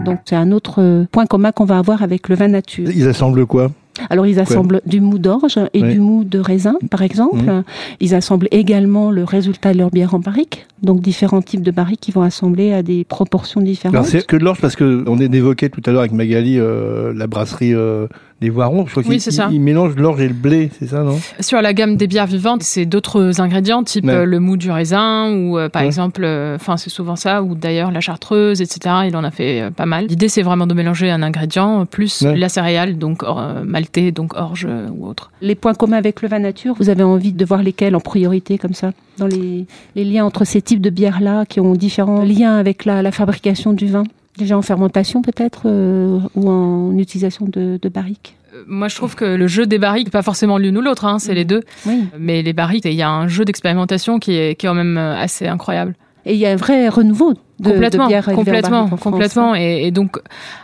Donc 0.05 0.21
c'est 0.25 0.37
un 0.37 0.51
autre 0.53 0.81
euh, 0.81 1.05
point 1.11 1.27
commun 1.27 1.53
qu'on 1.53 1.65
va 1.65 1.79
avoir 1.79 2.03
avec 2.03 2.29
le 2.29 2.35
vin 2.35 2.49
nature. 2.49 2.89
Ils 2.91 3.09
assemblent 3.09 3.47
quoi? 3.47 3.71
Alors 4.09 4.27
ils 4.27 4.41
assemblent 4.41 4.81
du 4.87 5.01
mou 5.01 5.19
d'orge 5.19 5.59
et 5.75 5.83
du 5.83 6.01
mou 6.01 6.25
de 6.25 6.39
raisin, 6.39 6.77
par 6.91 7.03
exemple. 7.03 7.45
Mhm. 7.45 7.65
Ils 8.01 8.15
assemblent 8.15 8.49
également 8.51 9.11
le 9.11 9.25
résultat 9.25 9.73
de 9.73 9.79
leur 9.79 9.91
bière 9.91 10.15
en 10.15 10.21
barrique. 10.21 10.67
Donc 10.83 11.01
différents 11.01 11.43
types 11.43 11.62
de 11.62 11.71
barriques 11.71 12.01
qui 12.01 12.12
vont 12.12 12.23
assembler 12.23 12.73
à 12.73 12.83
des 12.83 13.05
proportions 13.05 13.61
différentes. 13.61 13.95
Alors 13.95 14.07
c'est 14.07 14.27
que 14.27 14.37
de 14.37 14.45
l'orge 14.45 14.61
parce 14.61 14.77
que 14.77 15.05
on 15.07 15.19
est 15.19 15.33
évoqué 15.35 15.69
tout 15.69 15.83
à 15.85 15.91
l'heure 15.91 16.01
avec 16.01 16.12
Magali 16.12 16.59
euh, 16.59 17.12
la 17.15 17.27
brasserie 17.27 17.75
euh, 17.75 18.07
des 18.41 18.51
Voirons. 18.51 18.87
Je 18.87 18.93
crois 18.93 19.03
Oui, 19.05 19.11
qu'ils 19.17 19.21
c'est 19.21 19.31
ça. 19.33 19.49
ils- 19.53 19.61
mélangent 19.61 19.97
l'orge 19.97 20.21
et 20.21 20.29
le 20.29 20.35
blé, 20.35 20.71
c'est 20.79 20.87
ça, 20.87 21.03
non? 21.03 21.19
Sur 21.41 21.61
la 21.61 21.75
gamme 21.75 21.97
des 21.97 22.07
bières 22.07 22.27
vivantes, 22.27 22.63
c'est 22.63 22.87
d'autres 22.87 23.41
ingrédients, 23.41 23.83
type 23.85 24.07
Ouais. 24.07 24.13
euh, 24.15 24.25
le 24.25 24.41
mou 24.41 24.57
du 24.57 24.71
raisin, 24.71 25.31
ou 25.35 25.59
euh, 25.59 25.69
par 25.69 25.83
Ouais. 25.83 25.87
exemple, 25.89 26.23
euh, 26.25 26.55
enfin 26.57 26.76
c'est 26.76 26.88
souvent 26.91 27.17
ça, 27.17 27.43
ou 27.43 27.55
d'ailleurs 27.55 27.91
la 27.91 28.00
chartreuse, 28.00 28.61
etc. 28.62 28.95
Il 29.09 29.17
en 29.17 29.25
a 29.25 29.31
fait 29.31 29.61
euh, 29.62 29.71
pas 29.71 29.87
mal. 29.87 30.07
L'idée, 30.07 30.29
c'est 30.29 30.43
vraiment 30.43 30.67
de 30.67 30.75
mélanger 30.75 31.11
un 31.11 31.23
ingrédient 31.23 31.85
plus 31.87 32.23
Ouais. 32.23 32.37
la 32.37 32.49
céréale, 32.49 32.97
donc 32.99 33.23
or- 33.23 33.41
euh, 33.41 33.62
maltais, 33.64 34.11
donc 34.12 34.35
orge 34.35 34.67
euh, 34.69 34.88
ou 34.97 35.07
autre. 35.07 35.31
Les 35.43 35.55
points 35.55 35.75
communs 35.75 35.99
avec 35.99 36.23
le 36.23 36.29
vin 36.29 36.38
nature, 36.38 36.75
vous 36.79 36.88
avez 36.88 37.03
envie 37.03 37.33
de 37.33 37.45
voir 37.45 37.62
lesquels 37.62 37.95
en 37.95 38.00
priorité 38.00 38.57
comme 38.59 38.75
ça 38.75 38.93
Dans 39.19 39.26
les, 39.26 39.67
les 39.97 40.05
liens 40.05 40.25
entre 40.25 40.45
ces 40.45 40.62
types 40.62 40.81
de 40.81 40.88
bières-là 40.91 41.45
qui 41.47 41.61
ont 41.61 41.75
différents 41.75 42.23
liens 42.23 42.57
avec 42.57 42.87
la, 42.87 43.03
la 43.03 43.12
fabrication 43.12 43.75
du 43.75 43.87
vin? 43.87 44.05
Déjà 44.38 44.57
en 44.57 44.62
fermentation 44.62 45.21
peut-être 45.21 45.62
euh, 45.67 46.19
ou 46.37 46.49
en 46.49 46.97
utilisation 46.97 47.45
de, 47.47 47.79
de 47.83 47.88
barriques? 47.91 48.37
Moi, 48.67 48.88
je 48.88 48.97
trouve 48.97 49.14
que 49.14 49.25
le 49.25 49.47
jeu 49.47 49.67
des 49.67 49.79
barriques, 49.79 50.11
pas 50.11 50.23
forcément 50.23 50.59
l'une 50.59 50.76
ou 50.76 50.81
l'autre, 50.81 51.05
hein, 51.05 51.19
c'est 51.19 51.35
les 51.35 51.45
deux, 51.45 51.62
Oui. 51.87 52.05
mais 52.19 52.43
les 52.43 52.52
barriques, 52.52 52.85
il 52.85 52.93
y 52.95 53.02
a 53.02 53.11
un 53.11 53.29
jeu 53.29 53.45
d'expérimentation 53.45 54.19
qui 54.19 54.33
est, 54.37 54.55
qui 54.57 54.67
est 54.67 54.69
quand 54.69 54.75
même 54.75 54.97
euh, 54.99 55.17
assez 55.17 55.47
incroyable. 55.47 55.95
Et 56.26 56.35
il 56.35 56.38
y 56.38 56.47
a 56.47 56.50
un 56.50 56.57
vrai 56.57 56.88
renouveau 56.88 57.35
de, 57.61 57.71
complètement, 57.73 58.09
de 58.09 58.35
complètement, 58.35 58.88
complètement. 58.88 59.55
Et, 59.55 59.87
et 59.87 59.90
donc, 59.90 60.17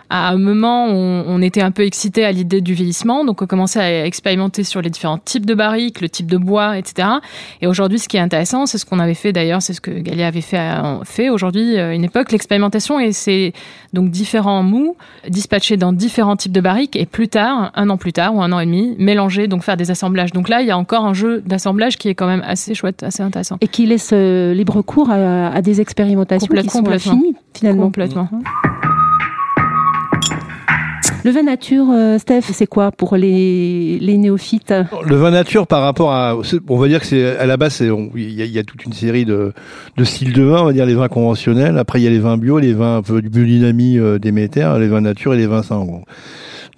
à 0.09 0.29
un 0.31 0.39
moment, 0.39 0.87
on, 0.87 1.25
on 1.27 1.43
était 1.43 1.63
un 1.63 1.73
peu 1.73 1.83
excité 1.85 2.25
à 2.25 2.31
l'idée 2.31 2.61
du 2.61 2.75
vieillissement, 2.75 3.25
donc 3.25 3.43
on 3.43 3.47
commençait 3.47 3.81
à 3.81 4.07
expérimenter 4.07 4.63
sur 4.63 4.81
les 4.81 4.89
différents 4.91 5.19
types 5.19 5.45
de 5.47 5.55
barriques, 5.55 6.01
le 6.01 6.09
type 6.09 6.31
de 6.31 6.37
bois, 6.37 6.79
etc. 6.79 7.09
Et 7.61 7.67
aujourd'hui, 7.67 7.99
ce 7.99 8.09
qui 8.09 8.17
est 8.17 8.21
intéressant, 8.21 8.67
c'est 8.67 8.79
ce 8.79 8.87
qu'on 8.87 9.01
avait 9.01 9.15
fait 9.15 9.33
d'ailleurs, 9.33 9.63
c'est 9.63 9.73
ce 9.73 9.81
que 9.81 9.91
Galia 9.91 10.29
avait 10.29 10.41
fait, 10.43 10.59
à- 10.59 11.01
fait 11.05 11.29
aujourd'hui, 11.29 11.77
euh, 11.77 11.93
une 11.93 12.05
époque, 12.05 12.31
l'expérimentation, 12.31 13.01
et 13.01 13.11
c'est 13.13 13.53
donc 13.93 14.11
différents 14.11 14.63
mous 14.63 14.97
dispatchés 15.29 15.77
dans 15.77 15.93
différents 15.93 16.37
types 16.37 16.53
de 16.53 16.61
barriques, 16.61 16.95
et 16.95 17.07
plus 17.07 17.29
tard, 17.29 17.73
un 17.75 17.91
an 17.91 17.97
plus 17.97 18.13
tard 18.13 18.35
ou 18.37 18.43
un 18.43 18.53
an 18.53 18.61
et 18.61 18.67
demi, 18.67 18.95
mélangés, 18.99 19.49
donc 19.49 19.65
faire 19.65 19.77
des 19.77 19.91
assemblages. 19.91 20.33
Donc 20.33 20.49
là, 20.49 20.61
il 20.61 20.69
y 20.69 20.71
a 20.71 20.79
encore 20.79 21.05
un 21.05 21.15
jeu 21.15 21.43
d'assemblage 21.45 21.97
qui 21.99 22.09
est 22.09 22.15
quand 22.15 22.29
même 22.29 22.45
assez 22.47 22.75
chouette, 22.75 23.03
assez 23.03 23.25
intéressant. 23.25 23.57
Et 23.61 23.67
qui 23.69 23.87
laisse 23.87 24.11
euh, 24.13 24.55
libre 24.55 24.83
cours 24.83 25.11
à, 25.11 25.49
à 25.49 25.63
des 25.63 25.81
expérimentations 25.81 26.47
qui 26.47 26.55
Complète- 26.55 26.71
sont 26.71 26.83
complètement. 26.87 27.13
infinies 27.13 27.37
finalement. 27.55 27.83
Complètement. 27.85 28.29
Le 31.25 31.33
vin 31.33 31.43
nature, 31.43 31.87
euh, 31.91 32.19
Steph, 32.19 32.43
c'est 32.53 32.69
quoi 32.69 32.93
pour 32.93 33.17
les, 33.17 33.99
les 34.01 34.17
néophytes 34.17 34.73
Le 35.09 35.17
vin 35.17 35.33
nature 35.33 35.67
par 35.67 35.83
rapport 35.83 36.13
à, 36.13 36.37
on 36.69 36.77
va 36.77 36.87
dire 36.87 37.01
que 37.01 37.07
c'est 37.07 37.37
à 37.37 37.47
la 37.47 37.57
base, 37.57 37.81
il 37.81 37.87
y, 38.33 38.43
a- 38.43 38.45
il 38.45 38.53
y 38.53 38.59
a 38.61 38.63
toute 38.63 38.85
une 38.85 38.93
série 38.93 39.25
de, 39.25 39.53
de 39.97 40.05
styles 40.05 40.33
de 40.33 40.43
vin, 40.45 40.61
on 40.63 40.67
va 40.67 40.73
dire 40.73 40.87
les 40.87 40.95
vins 40.95 41.09
conventionnels. 41.09 41.79
Après, 41.79 42.01
il 42.01 42.05
y 42.05 42.07
a 42.07 42.11
les 42.11 42.21
vins 42.21 42.37
bio, 42.37 42.61
les 42.61 42.75
vins 42.75 42.99
un 42.99 43.03
peu 43.03 43.21
du 43.23 43.29
biodynamie 43.29 43.99
euh, 43.99 44.21
Déméter, 44.21 44.73
les 44.79 44.87
vins 44.87 45.01
nature 45.01 45.35
et 45.35 45.37
les 45.37 45.49
vins 45.49 45.65
sains. 45.65 45.85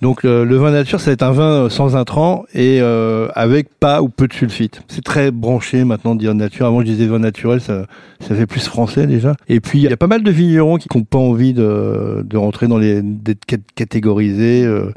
Donc 0.01 0.23
le, 0.23 0.45
le 0.45 0.57
vin 0.57 0.71
nature, 0.71 1.01
ça 1.01 1.07
va 1.07 1.13
être 1.15 1.23
un 1.25 1.33
vin 1.33 1.65
euh, 1.65 1.69
sans 1.69 1.97
intrants 1.97 2.45
et 2.55 2.79
euh, 2.81 3.27
avec 3.35 3.69
pas 3.81 4.01
ou 4.01 4.09
peu 4.09 4.29
de 4.29 4.33
sulfite. 4.33 4.83
C'est 4.87 5.03
très 5.03 5.33
branché 5.33 5.83
maintenant 5.83 6.15
de 6.15 6.21
dire 6.21 6.35
nature. 6.35 6.67
Avant 6.67 6.81
je 6.81 6.87
disais 6.87 7.07
vin 7.07 7.19
naturel, 7.19 7.61
ça, 7.61 7.87
ça 8.21 8.35
fait 8.37 8.47
plus 8.47 8.65
français 8.69 9.09
déjà. 9.09 9.35
Et 9.49 9.59
puis 9.59 9.81
il 9.81 9.91
y 9.91 9.93
a 9.93 9.97
pas 9.97 10.07
mal 10.07 10.23
de 10.23 10.31
vignerons 10.31 10.77
qui 10.77 10.87
n'ont 10.97 11.03
pas 11.03 11.19
envie 11.19 11.53
de, 11.53 12.25
de 12.25 12.37
rentrer 12.37 12.69
dans 12.69 12.79
les 12.79 13.03
d'être 13.03 13.45
cat- 13.45 13.57
catégorisés. 13.75 14.65
euh, 14.65 14.93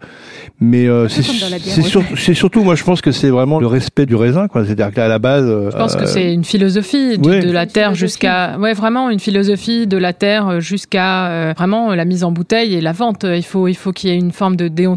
mais 0.59 0.87
euh, 0.87 1.07
c'est 1.07 1.23
sur- 1.23 2.03
surtout, 2.35 2.63
moi 2.63 2.75
je 2.75 2.83
pense 2.83 3.01
que 3.01 3.11
c'est 3.11 3.29
vraiment 3.31 3.59
le 3.59 3.65
respect 3.65 4.05
du 4.05 4.15
raisin. 4.15 4.47
quoi. 4.47 4.63
C'est-à-dire 4.65 4.91
qu'à 4.93 5.07
la 5.07 5.17
base, 5.17 5.45
euh, 5.47 5.71
Je 5.71 5.77
pense 5.77 5.95
que 5.95 6.05
c'est 6.05 6.31
une 6.31 6.43
philosophie 6.43 7.17
de, 7.17 7.27
ouais. 7.27 7.39
de 7.39 7.51
la 7.51 7.65
terre 7.65 7.95
jusqu'à 7.95 8.59
ouais 8.59 8.73
vraiment 8.73 9.09
une 9.09 9.19
philosophie 9.19 9.87
de 9.87 9.97
la 9.97 10.13
terre 10.13 10.61
jusqu'à 10.61 11.27
euh, 11.31 11.53
vraiment 11.57 11.95
la 11.95 12.05
mise 12.05 12.23
en 12.23 12.31
bouteille 12.31 12.75
et 12.75 12.81
la 12.81 12.91
vente. 12.91 13.23
Il 13.27 13.41
faut 13.43 13.67
il 13.67 13.73
faut 13.75 13.91
qu'il 13.91 14.11
y 14.11 14.13
ait 14.13 14.17
une 14.17 14.31
forme 14.31 14.55
de 14.55 14.67
déontologie 14.67 14.90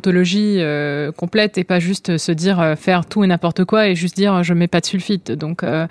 euh, 0.60 1.12
complète 1.12 1.58
et 1.58 1.64
pas 1.64 1.80
juste 1.80 2.18
se 2.18 2.32
dire 2.32 2.60
euh, 2.60 2.76
faire 2.76 3.06
tout 3.06 3.24
et 3.24 3.26
n'importe 3.26 3.64
quoi 3.64 3.88
et 3.88 3.94
juste 3.94 4.16
dire 4.16 4.42
je 4.42 4.54
mets 4.54 4.68
pas 4.68 4.80
de 4.80 4.86
sulfite. 4.86 5.32
Donc 5.32 5.62
euh, 5.62 5.86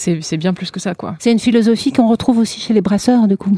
c'est 0.00 0.18
c'est 0.22 0.36
bien 0.36 0.52
plus 0.52 0.70
que 0.70 0.80
ça 0.80 0.94
quoi. 0.94 1.14
C'est 1.18 1.30
une 1.32 1.38
philosophie 1.38 1.92
qu'on 1.92 2.08
retrouve 2.08 2.38
aussi 2.38 2.60
chez 2.60 2.74
les 2.74 2.80
brasseurs, 2.80 3.28
du 3.28 3.36
coup, 3.36 3.52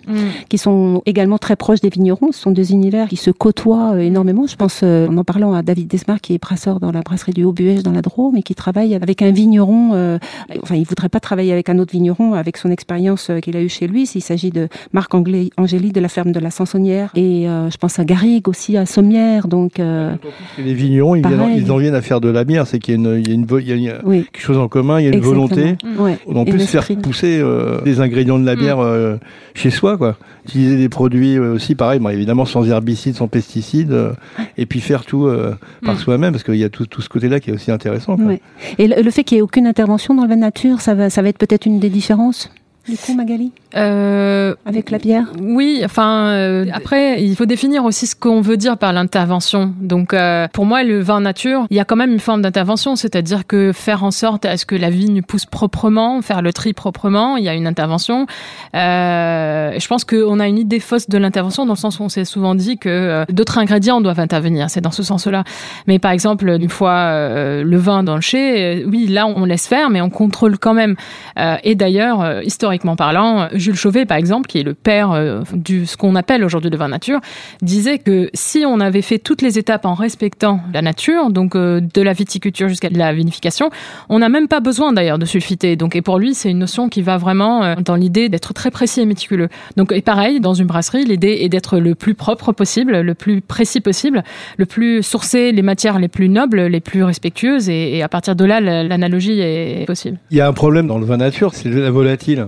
qui 0.49 0.59
sont 0.59 1.03
également 1.07 1.39
très 1.39 1.57
proches 1.57 1.81
des 1.81 1.89
vignerons. 1.89 2.33
Ce 2.33 2.41
sont 2.41 2.51
deux 2.51 2.73
univers 2.73 3.09
qui 3.09 3.17
se 3.17 3.31
côtoient 3.31 3.93
euh, 3.95 3.99
énormément. 4.01 4.47
Je 4.47 4.57
pense, 4.57 4.81
euh, 4.83 5.07
en 5.09 5.17
en 5.17 5.25
parlant 5.25 5.55
à 5.55 5.63
David 5.63 5.87
Desmar, 5.89 6.21
qui 6.21 6.35
est 6.35 6.39
brasseur 6.43 6.81
dans 6.81 6.91
la 6.91 7.01
brasserie 7.03 7.33
du 7.33 7.45
Haut-Buège 7.45 7.83
dans 7.85 7.93
la 7.93 8.03
Drôme, 8.03 8.37
et 8.37 8.43
qui 8.43 8.55
travaille 8.57 8.95
avec 8.95 9.23
un 9.23 9.31
vigneron. 9.31 9.91
euh, 9.95 10.19
enfin, 10.63 10.75
il 10.75 10.85
voudrait 10.85 11.09
pas 11.09 11.21
travailler 11.21 11.53
avec 11.53 11.69
un 11.69 11.79
autre 11.79 11.93
vigneron 11.93 12.35
avec 12.35 12.57
son 12.57 12.71
expérience 12.71 13.31
euh, 13.31 13.39
qu'il 13.39 13.57
a 13.57 13.63
eue 13.63 13.69
chez 13.69 13.87
lui. 13.87 14.07
S'il 14.07 14.23
s'agit 14.23 14.51
de 14.51 14.69
Marc 14.93 15.15
Anglais- 15.15 15.51
Angéli 15.57 15.93
de 15.93 16.01
la 16.01 16.09
ferme 16.09 16.33
de 16.33 16.41
la 16.41 16.51
Sansonnière, 16.51 17.13
et 17.15 17.49
euh, 17.49 17.71
je 17.71 17.77
pense 17.77 17.99
à 18.01 18.05
Garrigue 18.05 18.49
aussi, 18.49 18.77
à 18.77 18.85
Sommières. 18.87 19.47
Donc, 19.49 19.79
euh, 19.79 20.15
les 20.59 20.75
vignerons, 20.75 21.15
ils, 21.15 21.27
viennent- 21.27 21.53
ils 21.57 21.71
en 21.71 21.77
viennent 21.77 21.95
à 21.95 22.03
faire 22.03 22.21
de 22.21 22.29
la 22.29 22.43
bière. 22.45 22.67
C'est 22.67 22.79
qu'il 22.81 22.95
y 22.95 22.97
a 22.97 22.99
une, 23.13 23.21
il 23.21 23.29
y 23.29 23.31
a 23.31 23.35
une 23.35 23.47
vo- 23.47 23.59
il 23.61 23.69
y 23.69 23.73
a- 23.73 23.77
il 23.77 23.83
y 23.83 23.91
a 23.91 24.01
oui. 24.05 24.27
quelque 24.33 24.43
chose 24.45 24.59
en 24.59 24.69
commun, 24.69 24.99
il 24.99 25.05
y 25.05 25.07
a 25.07 25.11
une 25.11 25.17
Exactement. 25.17 25.47
volonté. 25.47 25.77
Ouais. 25.99 26.19
En 26.37 26.45
Et 26.45 26.51
plus, 26.51 26.67
faire 26.67 26.87
pousser 27.03 27.39
euh, 27.41 27.81
des 27.83 28.01
ingrédients 28.01 28.39
de 28.39 28.47
la 28.47 28.57
bière 28.57 28.79
euh, 28.81 29.17
chez 29.55 29.71
soi, 29.71 29.97
quoi. 29.97 30.17
Utiliser 30.47 30.77
des 30.77 30.89
produits 30.89 31.37
euh, 31.37 31.55
aussi, 31.55 31.75
pareil, 31.75 32.01
bon, 32.01 32.09
évidemment 32.09 32.45
sans 32.45 32.69
herbicides, 32.69 33.15
sans 33.17 33.29
pesticides, 33.29 33.93
euh, 33.93 34.12
et 34.59 34.67
puis 34.67 34.81
faire 34.81 35.05
tout 35.05 35.27
euh, 35.27 35.55
par 35.85 35.95
Mm. 35.95 35.99
soi-même, 35.99 36.33
parce 36.33 36.45
qu'il 36.45 36.57
y 36.57 36.65
a 36.65 36.69
tout, 36.69 36.87
tout 36.87 37.03
ce 37.03 37.09
côté-là 37.09 37.39
qui 37.41 37.51
est 37.51 37.53
aussi 37.53 37.71
intéressant. 37.71 38.17
quoi. 38.17 38.27
Ouais. 38.27 38.41
Et 38.79 38.89
le, 38.89 39.03
le 39.03 39.11
fait 39.11 39.25
qu'il 39.25 39.37
n'y 39.37 39.41
ait 39.41 39.43
aucune 39.43 39.67
intervention 39.67 40.15
dans 40.15 40.23
le 40.25 40.29
vin 40.29 40.37
nature, 40.37 40.81
ça 40.81 40.95
va, 40.95 41.11
ça 41.11 41.23
va 41.23 41.29
être 41.29 41.39
peut-être 41.39 41.67
une 41.67 41.79
des 41.79 41.91
différences, 41.91 42.51
du 42.89 42.97
coup, 42.97 43.15
Magali, 43.15 43.53
Euh, 43.75 44.55
avec 44.67 44.91
la 44.91 44.99
bière 44.99 45.25
Oui, 45.41 45.81
enfin 45.85 46.29
euh, 46.29 46.67
après 46.73 47.23
il 47.23 47.35
faut 47.37 47.47
définir 47.47 47.85
aussi 47.85 48.07
ce 48.07 48.14
qu'on 48.14 48.41
veut 48.41 48.57
dire 48.57 48.76
par 48.76 48.93
l'intervention. 48.93 49.75
Donc 49.81 50.12
euh, 50.12 50.47
pour 50.52 50.67
moi 50.67 50.83
le 50.83 51.00
vin 51.00 51.21
nature, 51.21 51.67
il 51.71 51.76
y 51.76 51.81
a 51.81 51.85
quand 51.85 51.97
même 51.97 52.12
une 52.12 52.21
forme 52.21 52.43
d'intervention, 52.43 52.97
c'est-à-dire 52.97 53.47
que 53.47 53.73
faire 53.73 54.05
en 54.05 54.11
sorte 54.11 54.45
à 54.45 54.57
ce 54.57 54.67
que 54.67 54.75
la 54.75 54.91
vigne 54.91 55.23
pousse 55.23 55.47
proprement, 55.47 56.21
faire 56.23 56.43
le 56.43 56.52
tri 56.52 56.73
proprement, 56.73 57.37
il 57.37 57.45
y 57.45 57.49
a 57.49 57.55
une 57.55 57.67
intervention. 57.67 58.26
Euh, 58.75 59.73
je 59.79 59.87
pense 59.87 60.05
qu'on 60.05 60.41
a 60.41 60.49
une 60.49 60.59
idée 60.59 60.81
fausse 60.81 61.09
de 61.09 61.19
l'intervention 61.19 61.67
dans 61.67 61.75
le 61.75 61.79
sens 61.79 61.99
où 61.99 62.02
on 62.02 62.09
s'est 62.09 62.25
souvent 62.25 62.55
dit 62.55 62.79
que 62.79 62.88
euh, 62.88 63.25
d'autres 63.31 63.59
ingrédients 63.59 64.00
doivent 64.00 64.21
intervenir. 64.21 64.71
C'est 64.71 64.81
dans 64.81 64.91
ce 64.91 65.02
sens-là. 65.02 65.45
Mais 65.87 65.99
par 65.99 66.12
exemple 66.12 66.49
une 66.49 66.69
fois 66.69 66.93
euh, 66.93 67.64
le 67.64 67.76
vin 67.76 68.02
dans 68.02 68.17
le 68.17 68.21
chai, 68.21 68.85
oui 68.87 69.07
là 69.07 69.26
on 69.26 69.45
laisse 69.45 69.67
faire, 69.67 69.91
mais 69.91 70.00
on 70.00 70.11
contrôle 70.11 70.59
quand 70.59 70.75
même. 70.75 70.97
Euh, 71.38 71.57
et 71.64 71.75
d'ailleurs 71.75 72.43
historiquement 72.43 72.97
parlant, 72.97 73.49
Jules 73.62 73.76
Chauvet, 73.76 74.04
par 74.04 74.16
exemple, 74.19 74.47
qui 74.47 74.59
est 74.59 74.62
le 74.62 74.75
père 74.75 75.12
euh, 75.12 75.40
du 75.54 75.87
ce 75.87 75.97
qu'on 75.97 76.14
appelle 76.16 76.45
aujourd'hui 76.45 76.71
le 76.71 76.76
vin 76.76 76.88
nature, 76.88 77.21
disait 77.62 77.99
que 77.99 78.28
si 78.35 78.64
on 78.66 78.81
avait 78.81 79.02
fait 79.02 79.19
toutes 79.19 79.40
les 79.42 79.59
étapes 79.59 79.87
en 79.87 79.95
respectant 79.95 80.61
la 80.75 80.83
nature, 80.83 81.31
donc 81.31 81.54
euh, 81.57 81.81
de 81.81 82.02
la 82.02 82.12
viticulture 82.12 82.69
jusqu'à 82.69 82.88
la 82.90 83.12
vinification, 83.12 83.71
on 84.09 84.19
n'a 84.19 84.28
même 84.28 84.49
pas 84.49 84.61
besoin 84.61 84.92
d'ailleurs 84.92 85.19
de 85.19 85.25
sulfiter. 85.26 85.76
Donc, 85.76 85.97
et 85.97 86.02
pour 86.02 86.19
lui, 86.19 86.35
c'est 86.35 86.50
une 86.50 86.59
notion 86.59 86.88
qui 86.88 87.02
va 87.02 87.16
vraiment 87.16 87.62
euh, 87.64 87.75
dans 87.76 87.95
l'idée 87.97 88.28
d'être 88.28 88.52
très 88.52 88.71
précis 88.71 89.00
et 89.00 89.07
méticuleux. 89.07 89.49
Donc, 89.76 89.92
et 89.92 90.02
pareil, 90.02 90.40
dans 90.40 90.54
une 90.54 90.66
brasserie, 90.66 91.04
l'idée 91.04 91.38
est 91.42 91.49
d'être 91.49 91.78
le 91.78 91.95
plus 91.95 92.14
propre 92.14 92.52
possible, 92.52 93.00
le 93.00 93.14
plus 93.14 93.40
précis 93.40 93.81
possible, 93.81 94.25
le 94.59 94.66
plus 94.66 95.02
sourcé 95.02 95.52
les 95.52 95.62
matières 95.62 95.99
les 95.99 96.09
plus 96.09 96.28
nobles, 96.28 96.62
les 96.62 96.81
plus 96.81 97.02
respectueuses, 97.04 97.69
et, 97.69 98.02
à 98.02 98.09
partir 98.09 98.35
de 98.37 98.45
là, 98.45 98.61
la- 98.61 98.83
l'analogie 98.83 99.40
est 99.40 99.85
possible. 99.87 100.19
Il 100.31 100.37
y 100.37 100.40
a 100.40 100.49
un 100.49 100.52
problème 100.52 100.87
dans 100.87 100.99
le 100.99 101.07
vin 101.07 101.16
nature, 101.19 101.54
c'est 101.54 101.69
la 101.71 101.90
volatile. 101.90 102.47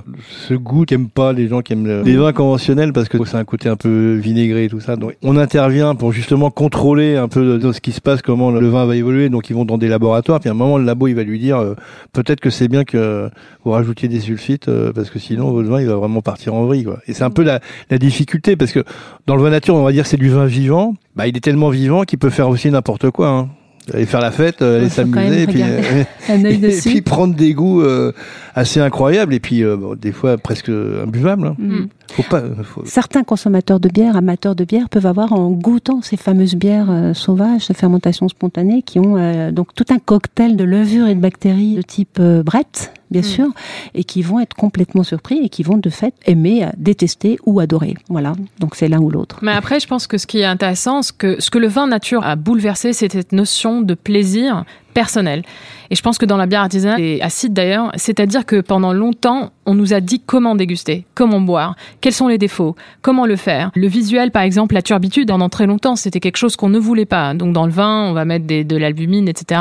Ce 0.48 0.54
goût 0.54 0.84
pas 1.08 1.32
les 1.32 1.48
gens 1.48 1.60
qui 1.62 1.72
aiment 1.72 1.86
le- 1.86 2.02
les 2.02 2.16
vins 2.16 2.32
conventionnels 2.32 2.92
parce 2.92 3.08
que 3.08 3.16
c'est 3.24 3.36
un 3.36 3.44
côté 3.44 3.68
un 3.68 3.76
peu 3.76 4.14
vinaigré 4.14 4.64
et 4.64 4.68
tout 4.68 4.80
ça. 4.80 4.96
Donc 4.96 5.14
on 5.22 5.36
intervient 5.36 5.94
pour 5.94 6.12
justement 6.12 6.50
contrôler 6.50 7.16
un 7.16 7.28
peu 7.28 7.60
ce 7.72 7.80
qui 7.80 7.92
se 7.92 8.00
passe, 8.00 8.22
comment 8.22 8.50
le 8.50 8.68
vin 8.68 8.84
va 8.86 8.96
évoluer. 8.96 9.28
Donc 9.28 9.50
ils 9.50 9.54
vont 9.54 9.64
dans 9.64 9.78
des 9.78 9.88
laboratoires. 9.88 10.40
Puis 10.40 10.48
à 10.48 10.52
un 10.52 10.56
moment, 10.56 10.78
le 10.78 10.84
labo 10.84 11.08
il 11.08 11.14
va 11.14 11.22
lui 11.22 11.38
dire 11.38 11.58
euh, 11.58 11.74
peut-être 12.12 12.40
que 12.40 12.50
c'est 12.50 12.68
bien 12.68 12.84
que 12.84 13.28
vous 13.64 13.70
rajoutiez 13.70 14.08
des 14.08 14.20
sulfites 14.20 14.68
euh, 14.68 14.92
parce 14.92 15.10
que 15.10 15.18
sinon 15.18 15.50
votre 15.52 15.68
vin 15.68 15.80
il 15.80 15.86
va 15.86 15.96
vraiment 15.96 16.22
partir 16.22 16.54
en 16.54 16.64
vrille. 16.66 16.84
Quoi. 16.84 16.98
Et 17.06 17.12
c'est 17.12 17.24
un 17.24 17.30
peu 17.30 17.42
la, 17.42 17.60
la 17.90 17.98
difficulté 17.98 18.56
parce 18.56 18.72
que 18.72 18.84
dans 19.26 19.36
le 19.36 19.42
vin 19.42 19.50
nature, 19.50 19.74
on 19.74 19.82
va 19.84 19.92
dire 19.92 20.06
c'est 20.06 20.16
du 20.16 20.28
vin 20.30 20.46
vivant. 20.46 20.94
Bah 21.16 21.26
il 21.28 21.36
est 21.36 21.40
tellement 21.40 21.68
vivant 21.70 22.02
qu'il 22.02 22.18
peut 22.18 22.30
faire 22.30 22.48
aussi 22.48 22.70
n'importe 22.70 23.10
quoi. 23.10 23.28
Hein. 23.28 23.48
Aller 23.92 24.06
faire 24.06 24.20
la 24.22 24.30
fête, 24.30 24.62
euh, 24.62 24.78
aller 24.80 24.88
s'amuser, 24.88 25.42
et 25.42 25.46
puis, 25.46 25.60
euh, 25.62 26.04
et 26.30 26.80
puis 26.80 27.02
prendre 27.02 27.34
des 27.34 27.52
goûts 27.52 27.82
euh, 27.82 28.12
assez 28.54 28.80
incroyables 28.80 29.34
et 29.34 29.40
puis 29.40 29.62
euh, 29.62 29.76
bon, 29.76 29.94
des 29.94 30.10
fois 30.12 30.38
presque 30.38 30.70
imbuvables. 30.70 31.48
hein. 31.48 31.56
Mm. 31.58 31.80
Faut 32.12 32.22
pas. 32.22 32.42
faut- 32.62 32.82
Certains 32.86 33.24
consommateurs 33.24 33.80
de 33.80 33.88
bière, 33.90 34.16
amateurs 34.16 34.54
de 34.54 34.64
bière, 34.64 34.88
peuvent 34.88 35.04
avoir 35.06 35.34
en 35.34 35.50
goûtant 35.50 36.00
ces 36.00 36.16
fameuses 36.16 36.54
bières 36.54 36.90
euh, 36.90 37.12
sauvages 37.12 37.68
de 37.68 37.74
fermentation 37.74 38.26
spontanée 38.28 38.80
qui 38.82 38.98
ont 39.00 39.50
donc 39.52 39.74
tout 39.74 39.84
un 39.90 39.98
cocktail 39.98 40.56
de 40.56 40.64
levures 40.64 41.06
et 41.08 41.14
de 41.14 41.20
bactéries 41.20 41.74
de 41.74 41.82
type 41.82 42.18
Brett, 42.20 42.92
bien 43.10 43.20
Mm. 43.20 43.24
sûr, 43.24 43.46
et 43.94 44.04
qui 44.04 44.22
vont 44.22 44.40
être 44.40 44.54
complètement 44.54 45.02
surpris 45.02 45.38
et 45.42 45.48
qui 45.48 45.62
vont 45.62 45.76
de 45.76 45.90
fait 45.90 46.14
aimer, 46.26 46.64
euh, 46.64 46.68
détester 46.76 47.38
ou 47.46 47.60
adorer. 47.60 47.94
Voilà, 48.08 48.32
donc 48.58 48.74
c'est 48.74 48.88
l'un 48.88 49.00
ou 49.00 49.10
l'autre. 49.10 49.38
Mais 49.42 49.52
après, 49.52 49.80
je 49.80 49.86
pense 49.86 50.06
que 50.06 50.18
ce 50.18 50.26
qui 50.26 50.40
est 50.40 50.44
intéressant, 50.44 51.02
ce 51.02 51.12
que, 51.12 51.40
ce 51.40 51.50
que 51.50 51.58
le 51.58 51.68
vin 51.68 51.86
nature 51.86 52.24
a 52.24 52.36
bouleversé, 52.36 52.92
c'est 52.92 53.10
cette 53.12 53.32
notion 53.32 53.80
de 53.82 53.94
plaisir 53.94 54.64
personnel. 54.94 55.42
Et 55.90 55.96
je 55.96 56.02
pense 56.02 56.18
que 56.18 56.26
dans 56.26 56.36
la 56.36 56.46
bière 56.46 56.62
artisanale, 56.62 57.00
et 57.00 57.20
acide 57.20 57.52
d'ailleurs, 57.52 57.92
c'est-à-dire 57.96 58.46
que 58.46 58.60
pendant 58.60 58.92
longtemps, 58.92 59.50
on 59.66 59.74
nous 59.74 59.92
a 59.92 60.00
dit 60.00 60.20
comment 60.20 60.54
déguster, 60.54 61.04
comment 61.14 61.40
boire, 61.40 61.76
quels 62.00 62.12
sont 62.12 62.28
les 62.28 62.38
défauts, 62.38 62.74
comment 63.02 63.26
le 63.26 63.36
faire. 63.36 63.70
Le 63.74 63.86
visuel, 63.86 64.30
par 64.30 64.42
exemple, 64.42 64.74
la 64.74 64.82
turbitude, 64.82 65.28
pendant 65.28 65.48
très 65.48 65.66
longtemps, 65.66 65.96
c'était 65.96 66.20
quelque 66.20 66.36
chose 66.36 66.56
qu'on 66.56 66.68
ne 66.68 66.78
voulait 66.78 67.06
pas. 67.06 67.34
Donc 67.34 67.52
dans 67.52 67.66
le 67.66 67.72
vin, 67.72 68.06
on 68.08 68.12
va 68.12 68.24
mettre 68.24 68.46
des, 68.46 68.64
de 68.64 68.76
l'albumine, 68.76 69.28
etc. 69.28 69.60